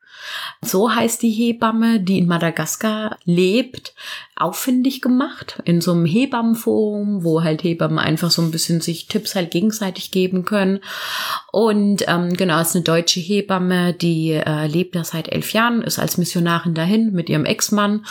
[0.68, 3.94] so heißt die Hebamme, die in Madagaskar lebt,
[4.36, 9.36] auffindig gemacht in so einem Hebammenforum, wo halt Hebammen einfach so ein bisschen sich Tipps
[9.36, 10.80] halt gegenseitig geben können.
[11.52, 16.00] Und ähm, genau, ist eine deutsche Hebamme, die äh, lebt da seit elf Jahren, ist
[16.00, 18.06] als Missionarin dahin mit ihrem Ex-Mann.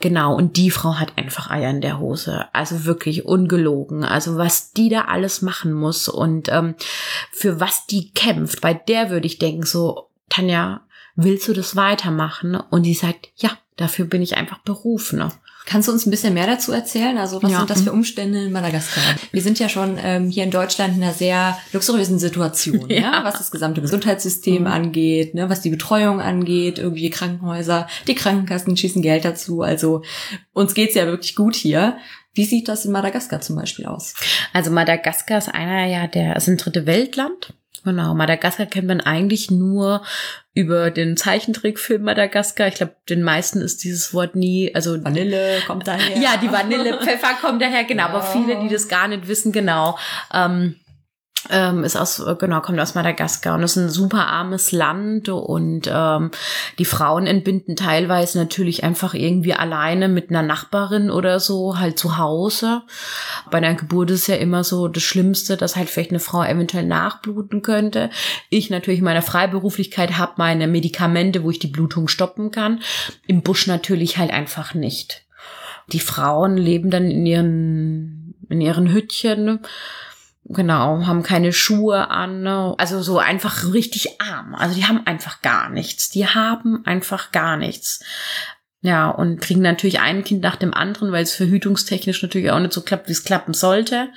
[0.00, 2.46] Genau, und die Frau hat einfach Eier in der Hose.
[2.52, 4.04] Also wirklich ungelogen.
[4.04, 6.74] Also was die da alles machen muss und ähm,
[7.30, 10.82] für was die kämpft, bei der würde ich denken, so, Tanja,
[11.18, 12.56] willst du das weitermachen?
[12.70, 15.22] Und sie sagt, ja, dafür bin ich einfach berufen.
[15.66, 17.18] Kannst du uns ein bisschen mehr dazu erzählen?
[17.18, 17.58] Also was ja.
[17.58, 19.02] sind das für Umstände in Madagaskar?
[19.32, 22.96] Wir sind ja schon ähm, hier in Deutschland in einer sehr luxuriösen Situation, ja.
[23.00, 24.66] ja was das gesamte Gesundheitssystem mhm.
[24.66, 29.60] angeht, ne, was die Betreuung angeht, irgendwie Krankenhäuser, die Krankenkassen schießen Geld dazu.
[29.60, 30.02] Also
[30.54, 31.98] uns geht's ja wirklich gut hier.
[32.32, 34.14] Wie sieht das in Madagaskar zum Beispiel aus?
[34.54, 37.52] Also Madagaskar ist einer ja der, ist ein dritte Weltland.
[37.84, 40.02] Genau, Madagaskar kennt man eigentlich nur
[40.54, 42.68] über den Zeichentrickfilm Madagaskar.
[42.68, 46.18] Ich glaube, den meisten ist dieses Wort nie, also Vanille kommt daher.
[46.18, 48.04] Ja, die Vanille, Pfeffer kommt daher, genau.
[48.04, 48.08] Ja.
[48.08, 49.98] Aber viele, die das gar nicht wissen, genau.
[50.34, 50.76] Ähm,
[51.50, 56.30] ähm, ist aus, genau, kommt aus Madagaskar und ist ein super armes Land und ähm,
[56.78, 62.18] die Frauen entbinden teilweise natürlich einfach irgendwie alleine mit einer Nachbarin oder so halt zu
[62.18, 62.82] Hause.
[63.50, 66.84] Bei einer Geburt ist ja immer so das Schlimmste, dass halt vielleicht eine Frau eventuell
[66.84, 68.10] nachbluten könnte.
[68.50, 72.80] Ich natürlich in meiner Freiberuflichkeit habe meine Medikamente, wo ich die Blutung stoppen kann.
[73.26, 75.24] Im Busch natürlich halt einfach nicht.
[75.92, 79.60] Die Frauen leben dann in ihren, in ihren Hüttchen
[80.50, 82.74] Genau, haben keine Schuhe an, ne?
[82.78, 84.54] also so einfach richtig arm.
[84.54, 86.08] Also die haben einfach gar nichts.
[86.08, 88.02] Die haben einfach gar nichts.
[88.80, 92.72] Ja, und kriegen natürlich ein Kind nach dem anderen, weil es verhütungstechnisch natürlich auch nicht
[92.72, 94.08] so klappt, wie es klappen sollte.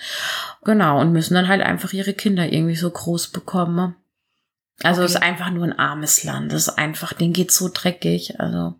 [0.63, 3.95] Genau, und müssen dann halt einfach ihre Kinder irgendwie so groß bekommen.
[4.83, 5.07] Also okay.
[5.07, 6.53] es ist einfach nur ein armes Land.
[6.53, 8.39] Das ist einfach, denen geht's so dreckig.
[8.39, 8.75] Also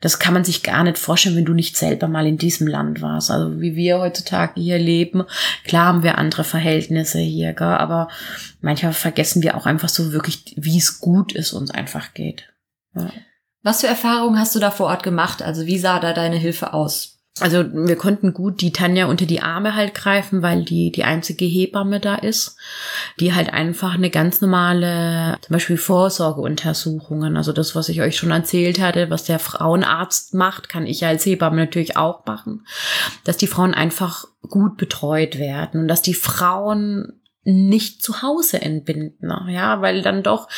[0.00, 3.02] das kann man sich gar nicht vorstellen, wenn du nicht selber mal in diesem Land
[3.02, 3.30] warst.
[3.30, 5.24] Also wie wir heutzutage hier leben.
[5.64, 7.66] Klar haben wir andere Verhältnisse hier, gell?
[7.66, 8.08] aber
[8.60, 12.48] manchmal vergessen wir auch einfach so wirklich, wie es gut ist, uns einfach geht.
[12.94, 13.10] Ja.
[13.62, 15.42] Was für Erfahrungen hast du da vor Ort gemacht?
[15.42, 17.09] Also wie sah da deine Hilfe aus?
[17.38, 21.44] Also wir konnten gut die Tanja unter die Arme halt greifen, weil die die einzige
[21.44, 22.56] Hebamme da ist,
[23.20, 28.32] die halt einfach eine ganz normale, zum Beispiel Vorsorgeuntersuchungen, also das, was ich euch schon
[28.32, 32.66] erzählt hatte, was der Frauenarzt macht, kann ich als Hebamme natürlich auch machen,
[33.24, 39.32] dass die Frauen einfach gut betreut werden und dass die Frauen nicht zu Hause entbinden,
[39.48, 40.48] ja, weil dann doch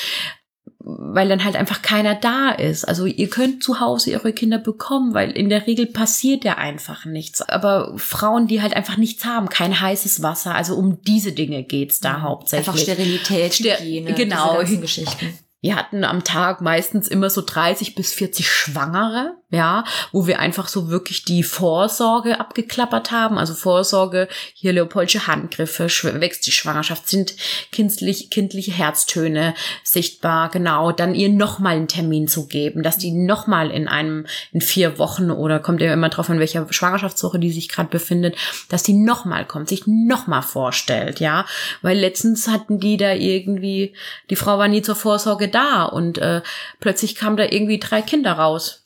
[0.84, 2.84] weil dann halt einfach keiner da ist.
[2.84, 7.04] Also ihr könnt zu Hause eure Kinder bekommen, weil in der Regel passiert ja einfach
[7.04, 7.42] nichts.
[7.42, 12.00] Aber Frauen, die halt einfach nichts haben, kein heißes Wasser, also um diese Dinge geht's
[12.00, 12.22] da mhm.
[12.22, 12.68] hauptsächlich.
[12.68, 15.38] Einfach Sterilität, Hygiene, genau, diese Geschichten.
[15.60, 20.66] Wir hatten am Tag meistens immer so 30 bis 40 Schwangere, ja, wo wir einfach
[20.66, 23.38] so wirklich die Vorsorge abgeklappert haben.
[23.38, 25.88] Also Vorsorge, hier Leopoldsche Handgriffe,
[26.20, 27.34] wächst die Schwangerschaft, sind
[27.70, 30.90] kindlich, kindliche Herztöne sichtbar, genau.
[30.90, 35.30] Dann ihr nochmal einen Termin zu geben, dass die nochmal in einem, in vier Wochen
[35.30, 38.36] oder kommt ja immer drauf an, welcher Schwangerschaftswoche die sich gerade befindet,
[38.70, 41.44] dass die nochmal kommt, sich nochmal vorstellt, ja.
[41.82, 43.92] Weil letztens hatten die da irgendwie,
[44.30, 46.40] die Frau war nie zur Vorsorge da und äh,
[46.80, 48.81] plötzlich kamen da irgendwie drei Kinder raus.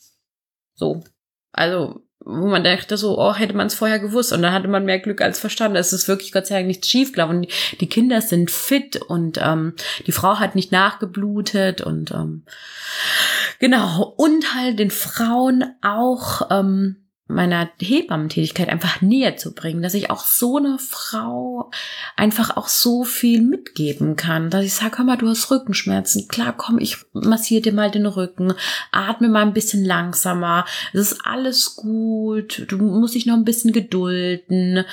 [0.77, 1.03] So.
[1.53, 4.33] Also wo man dachte so, oh, hätte man es vorher gewusst.
[4.33, 5.77] Und dann hatte man mehr Glück als verstanden.
[5.77, 7.43] Es ist wirklich Gott sei Dank nichts schief gelaufen.
[7.43, 7.49] Die,
[7.81, 9.75] die Kinder sind fit und ähm,
[10.07, 12.45] die Frau hat nicht nachgeblutet und ähm,
[13.61, 14.13] genau.
[14.17, 20.25] Und halt den Frauen auch ähm, meiner Hebammentätigkeit einfach näher zu bringen, dass ich auch
[20.25, 21.71] so eine Frau
[22.17, 26.55] einfach auch so viel mitgeben kann, dass ich sage, hör mal, du hast Rückenschmerzen, klar,
[26.57, 28.55] komm, ich massiere dir mal den Rücken,
[28.93, 33.73] atme mal ein bisschen langsamer, es ist alles gut, du musst dich noch ein bisschen
[33.73, 34.85] gedulden,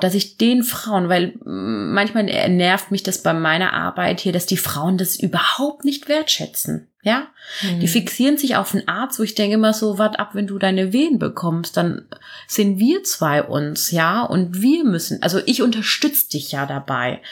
[0.00, 4.56] dass ich den Frauen, weil manchmal nervt mich das bei meiner Arbeit hier, dass die
[4.56, 6.88] Frauen das überhaupt nicht wertschätzen.
[7.06, 7.28] Ja,
[7.62, 7.78] mhm.
[7.78, 10.58] die fixieren sich auf einen Arzt, wo ich denke immer so, wart ab, wenn du
[10.58, 12.04] deine Wehen bekommst, dann
[12.48, 17.22] sind wir zwei uns, ja, und wir müssen, also ich unterstütze dich ja dabei,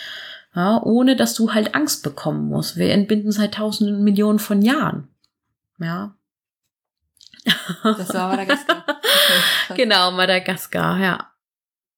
[0.55, 2.77] ja, ohne dass du halt Angst bekommen musst.
[2.77, 5.09] Wir entbinden seit tausenden Millionen von Jahren,
[5.81, 6.15] ja.
[7.83, 8.87] Das war Madagaskar.
[9.71, 11.34] Okay, genau, Madagaskar, ja.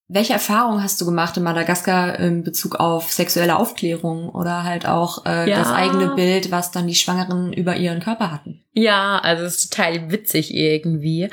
[0.09, 5.27] Welche Erfahrungen hast du gemacht in Madagaskar in Bezug auf sexuelle Aufklärung oder halt auch
[5.27, 5.59] äh, ja.
[5.59, 8.63] das eigene Bild, was dann die Schwangeren über ihren Körper hatten?
[8.73, 11.29] Ja, also es ist total witzig irgendwie.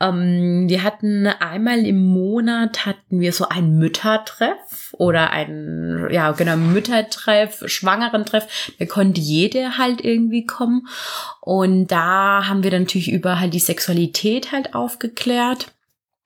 [0.00, 6.56] Ähm, wir hatten einmal im Monat hatten wir so ein Müttertreff oder ein, ja genau,
[6.56, 8.72] Müttertreff, Schwangerentreff.
[8.78, 10.86] Da konnte jeder halt irgendwie kommen.
[11.42, 15.74] Und da haben wir dann natürlich über halt die Sexualität halt aufgeklärt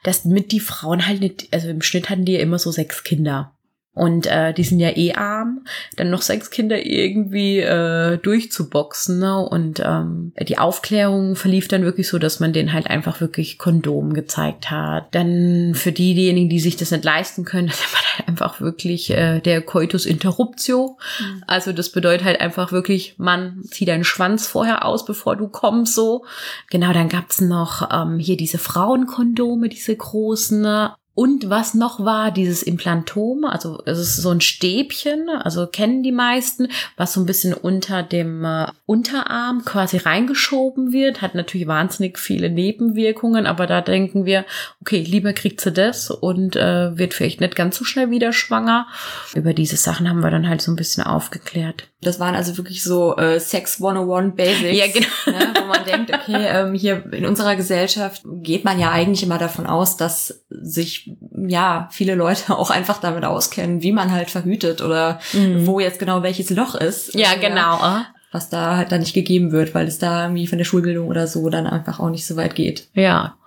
[0.03, 3.05] dass mit die Frauen halt nicht, also im Schnitt hatten die ja immer so sechs
[3.05, 3.53] Kinder.
[3.99, 5.64] Und äh, die sind ja eh arm,
[5.96, 9.18] dann noch sechs Kinder irgendwie äh, durchzuboxen.
[9.18, 9.36] Ne?
[9.38, 14.14] Und ähm, die Aufklärung verlief dann wirklich so, dass man denen halt einfach wirklich Kondom
[14.14, 15.12] gezeigt hat.
[15.16, 19.11] Dann für die, diejenigen, die sich das nicht leisten können, das war halt einfach wirklich
[19.11, 20.96] äh, der Coitus Interruptio.
[21.20, 21.42] Mhm.
[21.49, 25.96] Also das bedeutet halt einfach wirklich, man zieh deinen Schwanz vorher aus, bevor du kommst.
[25.96, 26.24] So
[26.70, 26.92] genau.
[26.92, 30.61] Dann gab's noch ähm, hier diese Frauenkondome, diese großen.
[30.61, 30.92] Ne?
[31.18, 36.12] Und was noch war, dieses Implantom, also es ist so ein Stäbchen, also kennen die
[36.12, 42.20] meisten, was so ein bisschen unter dem äh, Unterarm quasi reingeschoben wird, hat natürlich wahnsinnig
[42.20, 44.44] viele Nebenwirkungen, aber da denken wir,
[44.80, 48.86] okay, lieber kriegt sie das und äh, wird vielleicht nicht ganz so schnell wieder schwanger.
[49.34, 51.88] Über diese Sachen haben wir dann halt so ein bisschen aufgeklärt.
[52.00, 55.36] Das waren also wirklich so äh, Sex 101 Basics, ja, genau.
[55.36, 59.38] ne, wo man denkt, okay, ähm, hier in unserer Gesellschaft geht man ja eigentlich immer
[59.38, 64.82] davon aus, dass sich ja viele Leute auch einfach damit auskennen, wie man halt verhütet
[64.82, 65.66] oder mhm.
[65.66, 67.14] wo jetzt genau welches Loch ist.
[67.14, 67.78] Ja, also, genau.
[67.78, 71.09] Ja, was da halt dann nicht gegeben wird, weil es da irgendwie von der Schulbildung
[71.09, 72.88] oder so dann einfach auch nicht so weit geht.
[72.92, 73.38] Ja,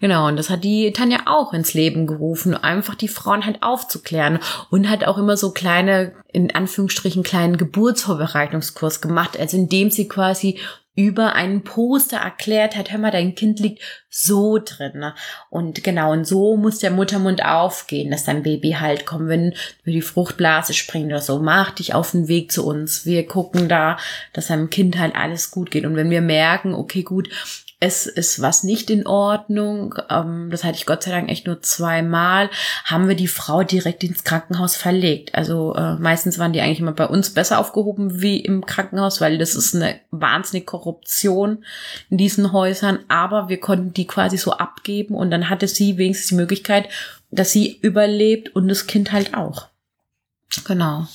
[0.00, 4.38] Genau, und das hat die Tanja auch ins Leben gerufen, einfach die Frauen halt aufzuklären
[4.70, 10.60] und hat auch immer so kleine, in Anführungsstrichen, kleinen Geburtsvorbereitungskurs gemacht, also indem sie quasi
[10.98, 13.80] über einen Poster erklärt hat, hör mal, dein Kind liegt
[14.10, 14.98] so drin.
[14.98, 15.14] Ne?
[15.48, 19.92] Und genau, und so muss der Muttermund aufgehen, dass dein Baby halt kommt, wenn wir
[19.92, 21.38] die Fruchtblase springen oder so.
[21.38, 23.06] Mach dich auf den Weg zu uns.
[23.06, 23.96] Wir gucken da,
[24.32, 25.86] dass deinem Kind halt alles gut geht.
[25.86, 27.28] Und wenn wir merken, okay, gut,
[27.80, 29.94] es ist was nicht in Ordnung.
[30.10, 32.50] Ähm, das hatte ich Gott sei Dank echt nur zweimal.
[32.84, 35.34] Haben wir die Frau direkt ins Krankenhaus verlegt.
[35.34, 39.38] Also äh, meistens waren die eigentlich immer bei uns besser aufgehoben wie im Krankenhaus, weil
[39.38, 41.64] das ist eine wahnsinnige Korruption
[42.10, 42.98] in diesen Häusern.
[43.06, 46.88] Aber wir konnten die quasi so abgeben und dann hatte sie wenigstens die Möglichkeit,
[47.30, 49.68] dass sie überlebt und das Kind halt auch.
[50.64, 51.06] Genau.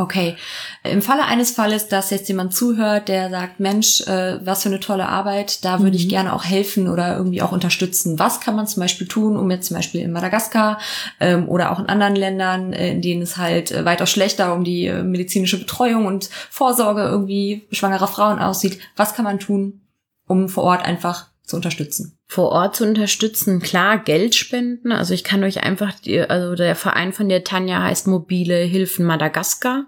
[0.00, 0.36] Okay.
[0.84, 4.78] Im Falle eines Falles, dass jetzt jemand zuhört, der sagt, Mensch, äh, was für eine
[4.78, 5.96] tolle Arbeit, da würde mhm.
[5.96, 8.16] ich gerne auch helfen oder irgendwie auch unterstützen.
[8.16, 10.78] Was kann man zum Beispiel tun, um jetzt zum Beispiel in Madagaskar
[11.18, 14.62] ähm, oder auch in anderen Ländern, äh, in denen es halt äh, weitaus schlechter um
[14.62, 19.80] die äh, medizinische Betreuung und Vorsorge irgendwie schwangerer Frauen aussieht, was kann man tun,
[20.28, 22.17] um vor Ort einfach zu unterstützen?
[22.30, 24.92] Vor Ort zu unterstützen, klar, Geld spenden.
[24.92, 25.94] Also ich kann euch einfach,
[26.28, 29.86] also der Verein von der Tanja heißt Mobile Hilfen Madagaskar.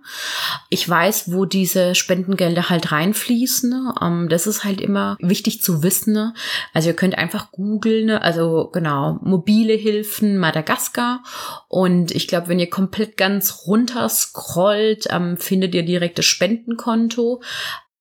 [0.70, 3.68] Ich weiß, wo diese Spendengelder halt reinfließen.
[3.68, 3.94] Ne?
[4.00, 6.14] Ähm, das ist halt immer wichtig zu wissen.
[6.14, 6.32] Ne?
[6.72, 8.22] Also ihr könnt einfach googeln, ne?
[8.22, 11.22] also genau, Mobile Hilfen Madagaskar.
[11.68, 17.42] Und ich glaube, wenn ihr komplett ganz runter scrollt, ähm, findet ihr direkt das Spendenkonto.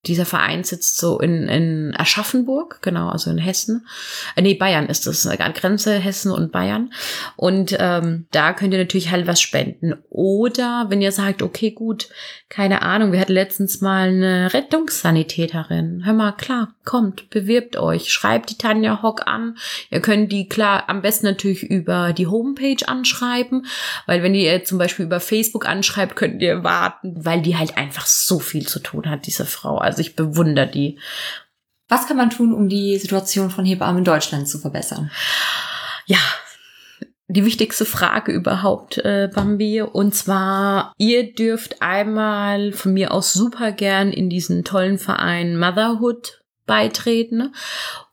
[0.05, 3.85] Dieser Verein sitzt so in, in Aschaffenburg, genau, also in Hessen.
[4.35, 6.93] Äh, nee, Bayern ist das, an Grenze Hessen und Bayern.
[7.35, 9.95] Und ähm, da könnt ihr natürlich halt was spenden.
[10.09, 12.07] Oder wenn ihr sagt, okay, gut,
[12.47, 16.03] keine Ahnung, wir hatten letztens mal eine Rettungssanitäterin.
[16.05, 19.57] Hör mal, klar, kommt, bewirbt euch, schreibt die Tanja Hock an.
[19.91, 23.65] Ihr könnt die klar am besten natürlich über die Homepage anschreiben,
[24.05, 28.05] weil wenn ihr zum Beispiel über Facebook anschreibt, könnt ihr warten, weil die halt einfach
[28.05, 29.77] so viel zu tun hat, diese Frau.
[29.89, 30.99] Also ich bewundere die.
[31.87, 35.11] Was kann man tun, um die Situation von Hebammen in Deutschland zu verbessern?
[36.05, 36.19] Ja,
[37.27, 39.81] die wichtigste Frage überhaupt, äh, Bambi.
[39.81, 46.41] Und zwar, ihr dürft einmal von mir aus super gern in diesen tollen Verein Motherhood
[46.65, 47.53] beitreten.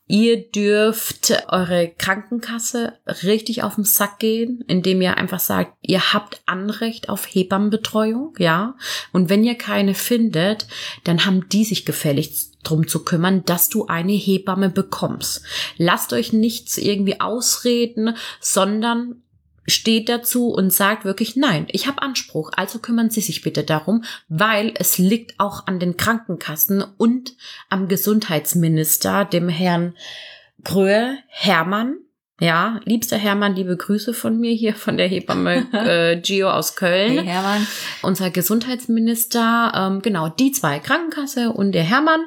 [0.09, 2.93] Ihr dürft eure Krankenkasse
[3.25, 8.77] richtig auf den Sack gehen, indem ihr einfach sagt, ihr habt Anrecht auf Hebammenbetreuung, ja.
[9.13, 10.69] Und wenn ihr keine findet,
[11.03, 15.43] dann haben die sich gefälligst drum zu kümmern, dass du eine Hebamme bekommst.
[15.77, 19.23] Lasst euch nichts irgendwie ausreden, sondern
[19.67, 24.05] steht dazu und sagt wirklich, nein, ich habe Anspruch, also kümmern Sie sich bitte darum,
[24.29, 27.35] weil es liegt auch an den Krankenkassen und
[27.69, 29.95] am Gesundheitsminister, dem Herrn
[30.63, 31.99] Gröhe Hermann,
[32.39, 37.13] ja, liebster Hermann, liebe Grüße von mir hier von der Hebamme äh, Gio aus Köln.
[37.13, 37.67] Hey Hermann.
[38.03, 42.21] Unser Gesundheitsminister, ähm, genau, die zwei, Krankenkasse und der Hermann.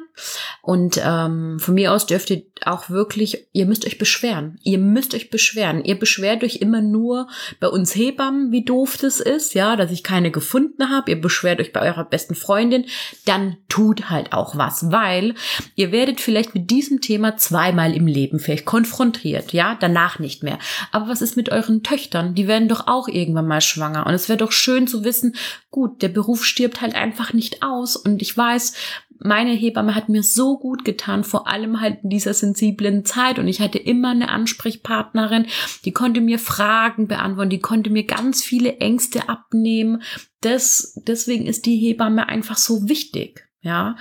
[0.62, 4.58] Und ähm, von mir aus dürft ihr auch wirklich, ihr müsst euch beschweren.
[4.62, 5.84] Ihr müsst euch beschweren.
[5.84, 7.28] Ihr beschwert euch immer nur
[7.60, 11.12] bei uns Hebammen, wie doof das ist, ja, dass ich keine gefunden habe.
[11.12, 12.84] Ihr beschwert euch bei eurer besten Freundin.
[13.24, 15.34] Dann tut halt auch was, weil
[15.76, 20.42] ihr werdet vielleicht mit diesem Thema zweimal im Leben vielleicht konfrontiert, ja, danach danach nicht
[20.42, 20.58] mehr.
[20.92, 22.34] Aber was ist mit euren Töchtern?
[22.34, 24.06] Die werden doch auch irgendwann mal schwanger.
[24.06, 25.34] Und es wäre doch schön zu wissen,
[25.70, 27.96] gut, der Beruf stirbt halt einfach nicht aus.
[27.96, 28.74] Und ich weiß,
[29.22, 33.38] meine Hebamme hat mir so gut getan, vor allem halt in dieser sensiblen Zeit.
[33.38, 35.46] Und ich hatte immer eine Ansprechpartnerin,
[35.84, 40.02] die konnte mir Fragen beantworten, die konnte mir ganz viele Ängste abnehmen.
[40.40, 43.46] Das, deswegen ist die Hebamme einfach so wichtig.
[43.62, 43.96] Ja,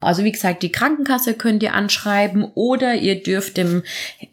[0.00, 3.82] also wie gesagt, die Krankenkasse könnt ihr anschreiben oder ihr dürft dem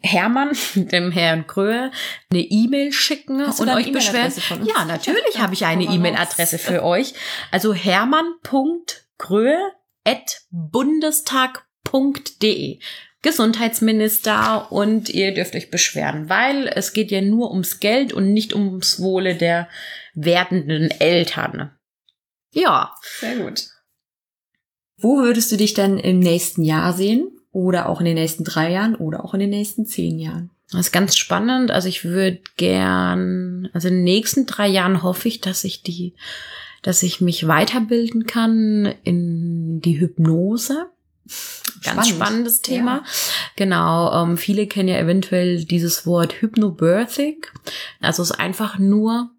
[0.02, 1.92] Hermann, dem Herrn Kröhe,
[2.32, 4.32] eine E-Mail schicken und euch beschweren.
[4.32, 4.70] Von uns?
[4.70, 7.14] Ja, natürlich Ja, habe ich eine E-Mail-Adresse für euch.
[7.52, 7.74] Also
[10.06, 12.80] hermann.kröhe@bundestag.de.
[13.24, 18.56] Gesundheitsminister und ihr dürft euch beschweren, weil es geht ja nur ums Geld und nicht
[18.56, 19.70] ums Wohle der
[20.16, 21.70] werdenden Eltern.
[22.52, 23.68] Ja, Sehr gut.
[24.98, 27.28] Wo würdest du dich denn im nächsten Jahr sehen?
[27.52, 30.52] Oder auch in den nächsten drei Jahren oder auch in den nächsten zehn Jahren?
[30.72, 31.70] Das ist ganz spannend.
[31.70, 36.16] Also ich würde gern, also in den nächsten drei Jahren hoffe ich, dass ich die,
[36.82, 40.88] dass ich mich weiterbilden kann in die Hypnose.
[41.84, 42.08] Ganz Spannend.
[42.08, 42.98] spannendes Thema.
[42.98, 43.04] Ja.
[43.56, 44.24] Genau.
[44.24, 47.46] Ähm, viele kennen ja eventuell dieses Wort Hypnobirthing.
[48.02, 49.32] Also es ist einfach nur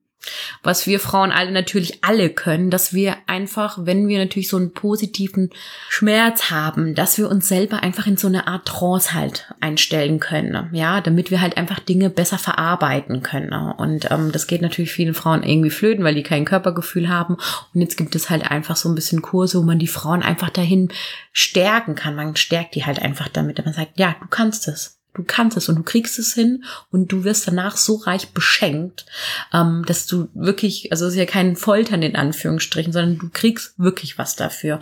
[0.62, 4.72] was wir Frauen alle natürlich alle können, dass wir einfach, wenn wir natürlich so einen
[4.72, 5.50] positiven
[5.88, 10.68] Schmerz haben, dass wir uns selber einfach in so eine Art Trance halt einstellen können,
[10.72, 13.52] ja, damit wir halt einfach Dinge besser verarbeiten können.
[13.52, 17.36] Und ähm, das geht natürlich vielen Frauen irgendwie flöten, weil die kein Körpergefühl haben.
[17.74, 20.50] Und jetzt gibt es halt einfach so ein bisschen Kurse, wo man die Frauen einfach
[20.50, 20.88] dahin
[21.32, 22.14] stärken kann.
[22.14, 25.01] Man stärkt die halt einfach damit, man sagt, ja, du kannst es.
[25.14, 29.04] Du kannst es und du kriegst es hin und du wirst danach so reich beschenkt,
[29.52, 33.78] ähm, dass du wirklich, also es ist ja kein Foltern in Anführungsstrichen, sondern du kriegst
[33.78, 34.80] wirklich was dafür.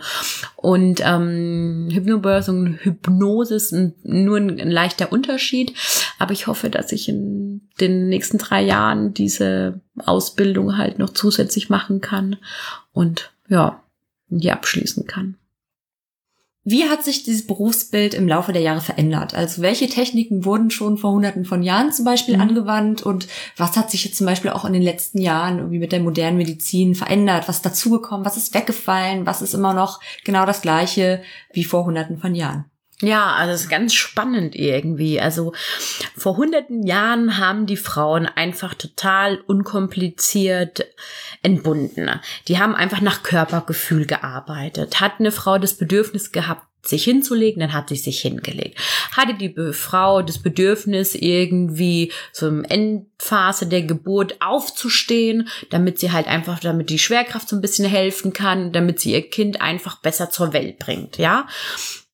[0.55, 3.73] Und ähm, Hypnobirthing und Hypnose ist
[4.03, 5.73] nur ein, ein leichter Unterschied,
[6.17, 11.69] aber ich hoffe, dass ich in den nächsten drei Jahren diese Ausbildung halt noch zusätzlich
[11.69, 12.37] machen kann
[12.93, 13.83] und ja,
[14.29, 15.35] die abschließen kann.
[16.63, 19.33] Wie hat sich dieses Berufsbild im Laufe der Jahre verändert?
[19.33, 22.41] Also welche Techniken wurden schon vor hunderten von Jahren zum Beispiel Mhm.
[22.41, 25.91] angewandt und was hat sich jetzt zum Beispiel auch in den letzten Jahren irgendwie mit
[25.91, 27.47] der modernen Medizin verändert?
[27.47, 28.25] Was ist dazugekommen?
[28.25, 29.25] Was ist weggefallen?
[29.25, 32.65] Was ist immer noch genau das gleiche wie vor hunderten von Jahren?
[33.01, 35.19] Ja, also es ist ganz spannend irgendwie.
[35.19, 35.53] Also
[36.15, 40.85] vor hunderten Jahren haben die Frauen einfach total unkompliziert
[41.41, 42.09] entbunden.
[42.47, 45.01] Die haben einfach nach Körpergefühl gearbeitet.
[45.01, 48.79] Hat eine Frau das Bedürfnis gehabt, sich hinzulegen, dann hat sie sich hingelegt.
[49.15, 56.27] Hatte die Frau das Bedürfnis, irgendwie so im Endphase der Geburt aufzustehen, damit sie halt
[56.27, 60.31] einfach, damit die Schwerkraft so ein bisschen helfen kann, damit sie ihr Kind einfach besser
[60.31, 61.47] zur Welt bringt, ja.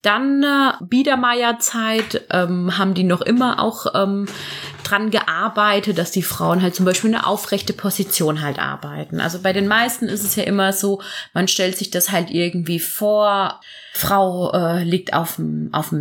[0.01, 4.27] Dann äh, Biedermeierzeit ähm, haben die noch immer auch ähm,
[4.83, 9.19] dran gearbeitet, dass die Frauen halt zum Beispiel eine aufrechte Position halt arbeiten.
[9.19, 11.01] Also bei den meisten ist es ja immer so,
[11.33, 13.59] man stellt sich das halt irgendwie vor,
[13.93, 15.91] Frau äh, liegt auf dem auf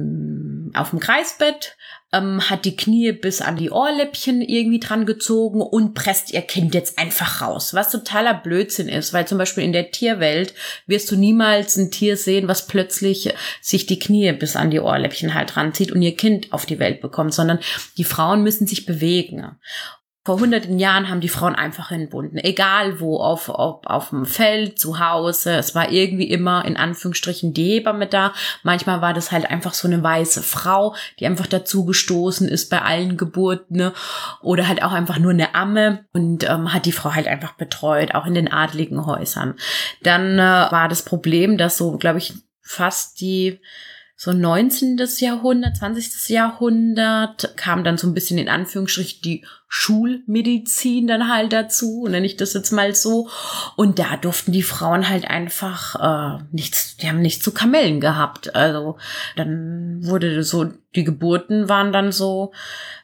[1.01, 1.76] Kreisbett,
[2.13, 6.75] ähm, hat die Knie bis an die Ohrläppchen irgendwie dran gezogen und presst ihr Kind
[6.75, 10.55] jetzt einfach raus, was totaler Blödsinn ist, weil zum Beispiel in der Tierwelt
[10.87, 15.35] wirst du niemals ein Tier sehen, was plötzlich sich die Knie bis an die Ohrläppchen
[15.35, 17.59] halt ranzieht und ihr Kind auf die Welt bekommt, sondern
[17.97, 19.59] die Frauen müssen sich bewegen.
[20.27, 24.77] Vor hunderten Jahren haben die Frauen einfach entbunden, egal wo, auf, auf, auf dem Feld,
[24.77, 25.53] zu Hause.
[25.53, 28.33] Es war irgendwie immer in Anführungsstrichen die Hebamme da.
[28.64, 32.83] Manchmal war das halt einfach so eine weiße Frau, die einfach dazu gestoßen ist bei
[32.83, 33.93] allen Geburten ne?
[34.43, 38.16] oder halt auch einfach nur eine Amme und ähm, hat die Frau halt einfach betreut,
[38.16, 39.55] auch in den adligen Häusern.
[40.03, 43.61] Dann äh, war das Problem, dass so, glaube ich, fast die
[44.19, 44.99] so 19.
[45.19, 46.31] Jahrhundert, 20.
[46.31, 52.37] Jahrhundert kam dann so ein bisschen in Anführungsstrichen die Schulmedizin dann halt dazu, nenne ich
[52.37, 53.29] das jetzt mal so.
[53.77, 55.97] Und da durften die Frauen halt einfach
[56.39, 58.55] äh, nichts, die haben nichts zu Kamellen gehabt.
[58.55, 58.97] Also
[59.37, 62.53] dann wurde so, die Geburten waren dann so,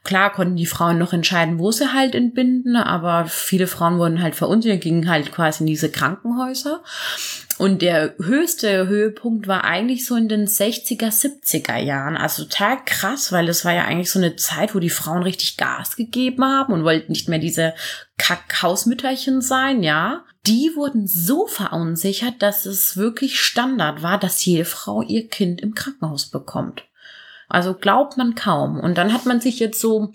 [0.05, 4.35] klar konnten die Frauen noch entscheiden, wo sie halt entbinden, aber viele Frauen wurden halt
[4.35, 6.83] verunsichert, gingen halt quasi in diese Krankenhäuser.
[7.63, 12.17] Und der höchste Höhepunkt war eigentlich so in den 60er, 70er Jahren.
[12.17, 15.59] Also total krass, weil es war ja eigentlich so eine Zeit, wo die Frauen richtig
[15.59, 17.73] Gas gegeben haben und wollten nicht mehr diese
[18.19, 20.25] Kackhausmütterchen sein, ja.
[20.45, 25.77] Die wurden so verunsichert, dass es wirklich Standard war, dass jede Frau ihr Kind im
[25.77, 26.83] Krankenhaus bekommt.
[27.49, 28.81] Also glaubt man kaum.
[28.81, 30.11] Und dann hat man sich jetzt so,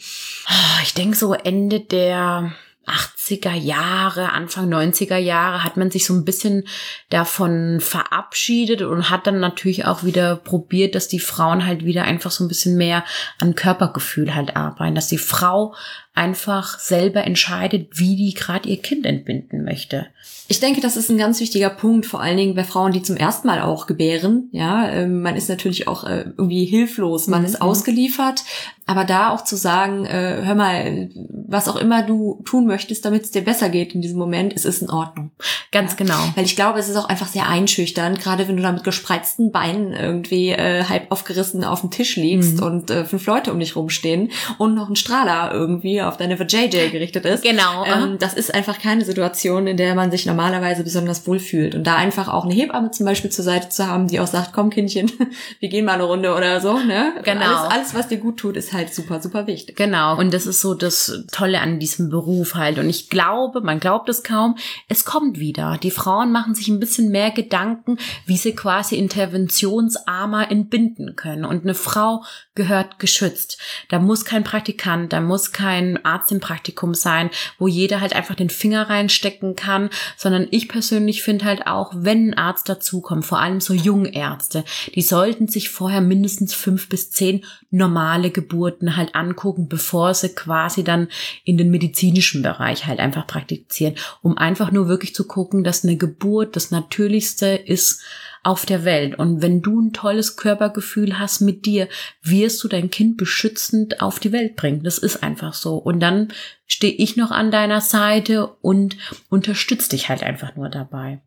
[0.48, 2.52] ah, ich denke so Ende der
[2.88, 6.64] 80er Jahre, Anfang 90er Jahre hat man sich so ein bisschen
[7.10, 12.32] davon verabschiedet und hat dann natürlich auch wieder probiert, dass die Frauen halt wieder einfach
[12.32, 13.04] so ein bisschen mehr
[13.40, 15.76] an Körpergefühl halt arbeiten, dass die Frau
[16.14, 20.08] einfach selber entscheidet, wie die gerade ihr Kind entbinden möchte.
[20.48, 23.18] Ich denke, das ist ein ganz wichtiger Punkt, vor allen Dingen bei Frauen, die zum
[23.18, 24.50] ersten Mal auch gebären.
[24.52, 27.48] Ja, ähm, man ist natürlich auch äh, irgendwie hilflos, man mhm.
[27.48, 28.44] ist ausgeliefert.
[28.90, 31.10] Aber da auch zu sagen, äh, hör mal,
[31.48, 34.64] was auch immer du tun möchtest, damit es dir besser geht in diesem Moment, es
[34.64, 35.32] ist in Ordnung.
[35.74, 35.98] Ganz ja?
[35.98, 36.20] genau.
[36.36, 39.52] Weil ich glaube, es ist auch einfach sehr einschüchternd, gerade wenn du da mit gespreizten
[39.52, 42.64] Beinen irgendwie äh, halb aufgerissen auf dem Tisch liegst mhm.
[42.64, 46.90] und äh, fünf Leute um dich rumstehen und noch ein Strahler irgendwie auf deine JJ
[46.90, 47.44] gerichtet ist.
[47.44, 47.84] Genau.
[47.86, 51.76] Ähm, das ist einfach keine Situation, in der man sich normalerweise besonders wohl fühlt.
[51.76, 54.54] Und da einfach auch eine Hebamme zum Beispiel zur Seite zu haben, die auch sagt,
[54.54, 55.12] komm Kindchen,
[55.60, 57.14] wir gehen mal eine Runde oder so, ne?
[57.24, 57.46] Genau.
[57.46, 59.76] Alles, alles was dir gut tut, ist halt super, super wichtig.
[59.76, 60.18] Genau.
[60.18, 62.78] Und das ist so das Tolle an diesem Beruf halt.
[62.78, 64.56] Und ich glaube, man glaubt es kaum,
[64.88, 65.78] es kommt wieder.
[65.82, 71.46] Die Frauen machen sich ein bisschen mehr Gedanken, wie sie quasi interventionsarmer entbinden können.
[71.46, 72.24] Und eine Frau
[72.54, 73.60] gehört geschützt.
[73.90, 78.36] Da muss kein Praktikant, da muss kein Arzt im Praktikum sein, wo jeder halt einfach
[78.36, 83.40] den Finger reinstecken kann, sondern ich persönlich finde halt auch, wenn ein Arzt dazukommt, vor
[83.40, 84.64] allem so Jungärzte,
[84.96, 90.84] die sollten sich vorher mindestens fünf bis zehn normale Geburten halt angucken, bevor sie quasi
[90.84, 91.08] dann
[91.44, 95.98] in den medizinischen Bereich halt einfach praktizieren, um einfach nur wirklich zu gucken, dass eine
[95.98, 98.02] Geburt das Natürlichste ist,
[98.48, 99.20] auf der Welt.
[99.20, 101.90] Und wenn du ein tolles Körpergefühl hast mit dir,
[102.24, 104.84] wirst du dein Kind beschützend auf die Welt bringen.
[104.84, 105.76] Das ist einfach so.
[105.76, 106.30] Und dann
[106.66, 108.96] stehe ich noch an deiner Seite und
[109.30, 111.22] unterstütze dich halt einfach nur dabei.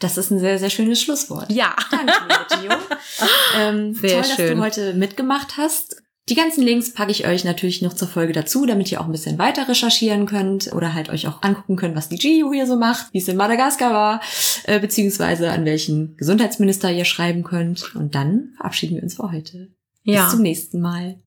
[0.00, 1.50] Das ist ein sehr, sehr schönes Schlusswort.
[1.52, 1.76] Ja.
[1.92, 2.12] Danke,
[2.60, 2.72] Gio.
[3.56, 4.46] ähm, sehr toll, schön.
[4.46, 6.02] dass du heute mitgemacht hast.
[6.28, 9.12] Die ganzen Links packe ich euch natürlich noch zur Folge dazu, damit ihr auch ein
[9.12, 12.76] bisschen weiter recherchieren könnt oder halt euch auch angucken könnt, was die GIU hier so
[12.76, 14.20] macht, wie es in Madagaskar war,
[14.64, 17.94] äh, beziehungsweise an welchen Gesundheitsminister ihr schreiben könnt.
[17.94, 19.68] Und dann verabschieden wir uns für heute.
[20.02, 20.24] Ja.
[20.24, 21.20] Bis zum nächsten Mal.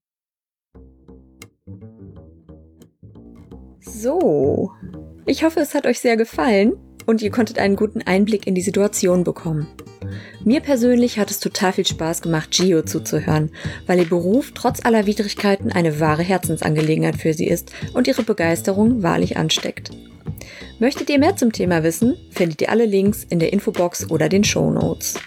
[3.80, 4.72] So,
[5.24, 6.74] ich hoffe, es hat euch sehr gefallen
[7.06, 9.66] und ihr konntet einen guten Einblick in die Situation bekommen.
[10.44, 13.50] Mir persönlich hat es total viel Spaß gemacht, Gio zuzuhören,
[13.86, 19.02] weil ihr Beruf trotz aller Widrigkeiten eine wahre Herzensangelegenheit für sie ist und ihre Begeisterung
[19.02, 19.90] wahrlich ansteckt.
[20.78, 24.44] Möchtet ihr mehr zum Thema wissen, findet ihr alle Links in der Infobox oder den
[24.44, 25.18] Show Notes.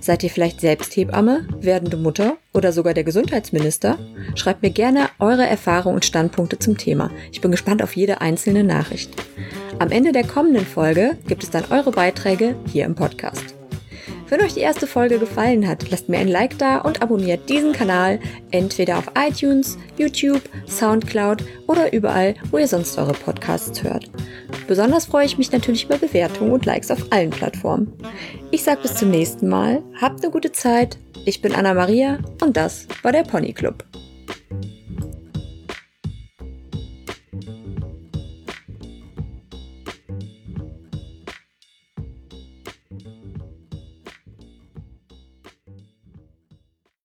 [0.00, 3.98] Seid ihr vielleicht selbst Hebamme, werdende Mutter oder sogar der Gesundheitsminister?
[4.34, 7.10] Schreibt mir gerne eure Erfahrungen und Standpunkte zum Thema.
[7.30, 9.10] Ich bin gespannt auf jede einzelne Nachricht.
[9.78, 13.55] Am Ende der kommenden Folge gibt es dann eure Beiträge hier im Podcast.
[14.28, 17.72] Wenn euch die erste Folge gefallen hat, lasst mir ein Like da und abonniert diesen
[17.72, 18.18] Kanal
[18.50, 24.10] entweder auf iTunes, YouTube, Soundcloud oder überall, wo ihr sonst eure Podcasts hört.
[24.66, 27.92] Besonders freue ich mich natürlich über Bewertungen und Likes auf allen Plattformen.
[28.50, 30.98] Ich sage bis zum nächsten Mal, habt eine gute Zeit.
[31.24, 33.84] Ich bin Anna Maria und das war der Pony Club.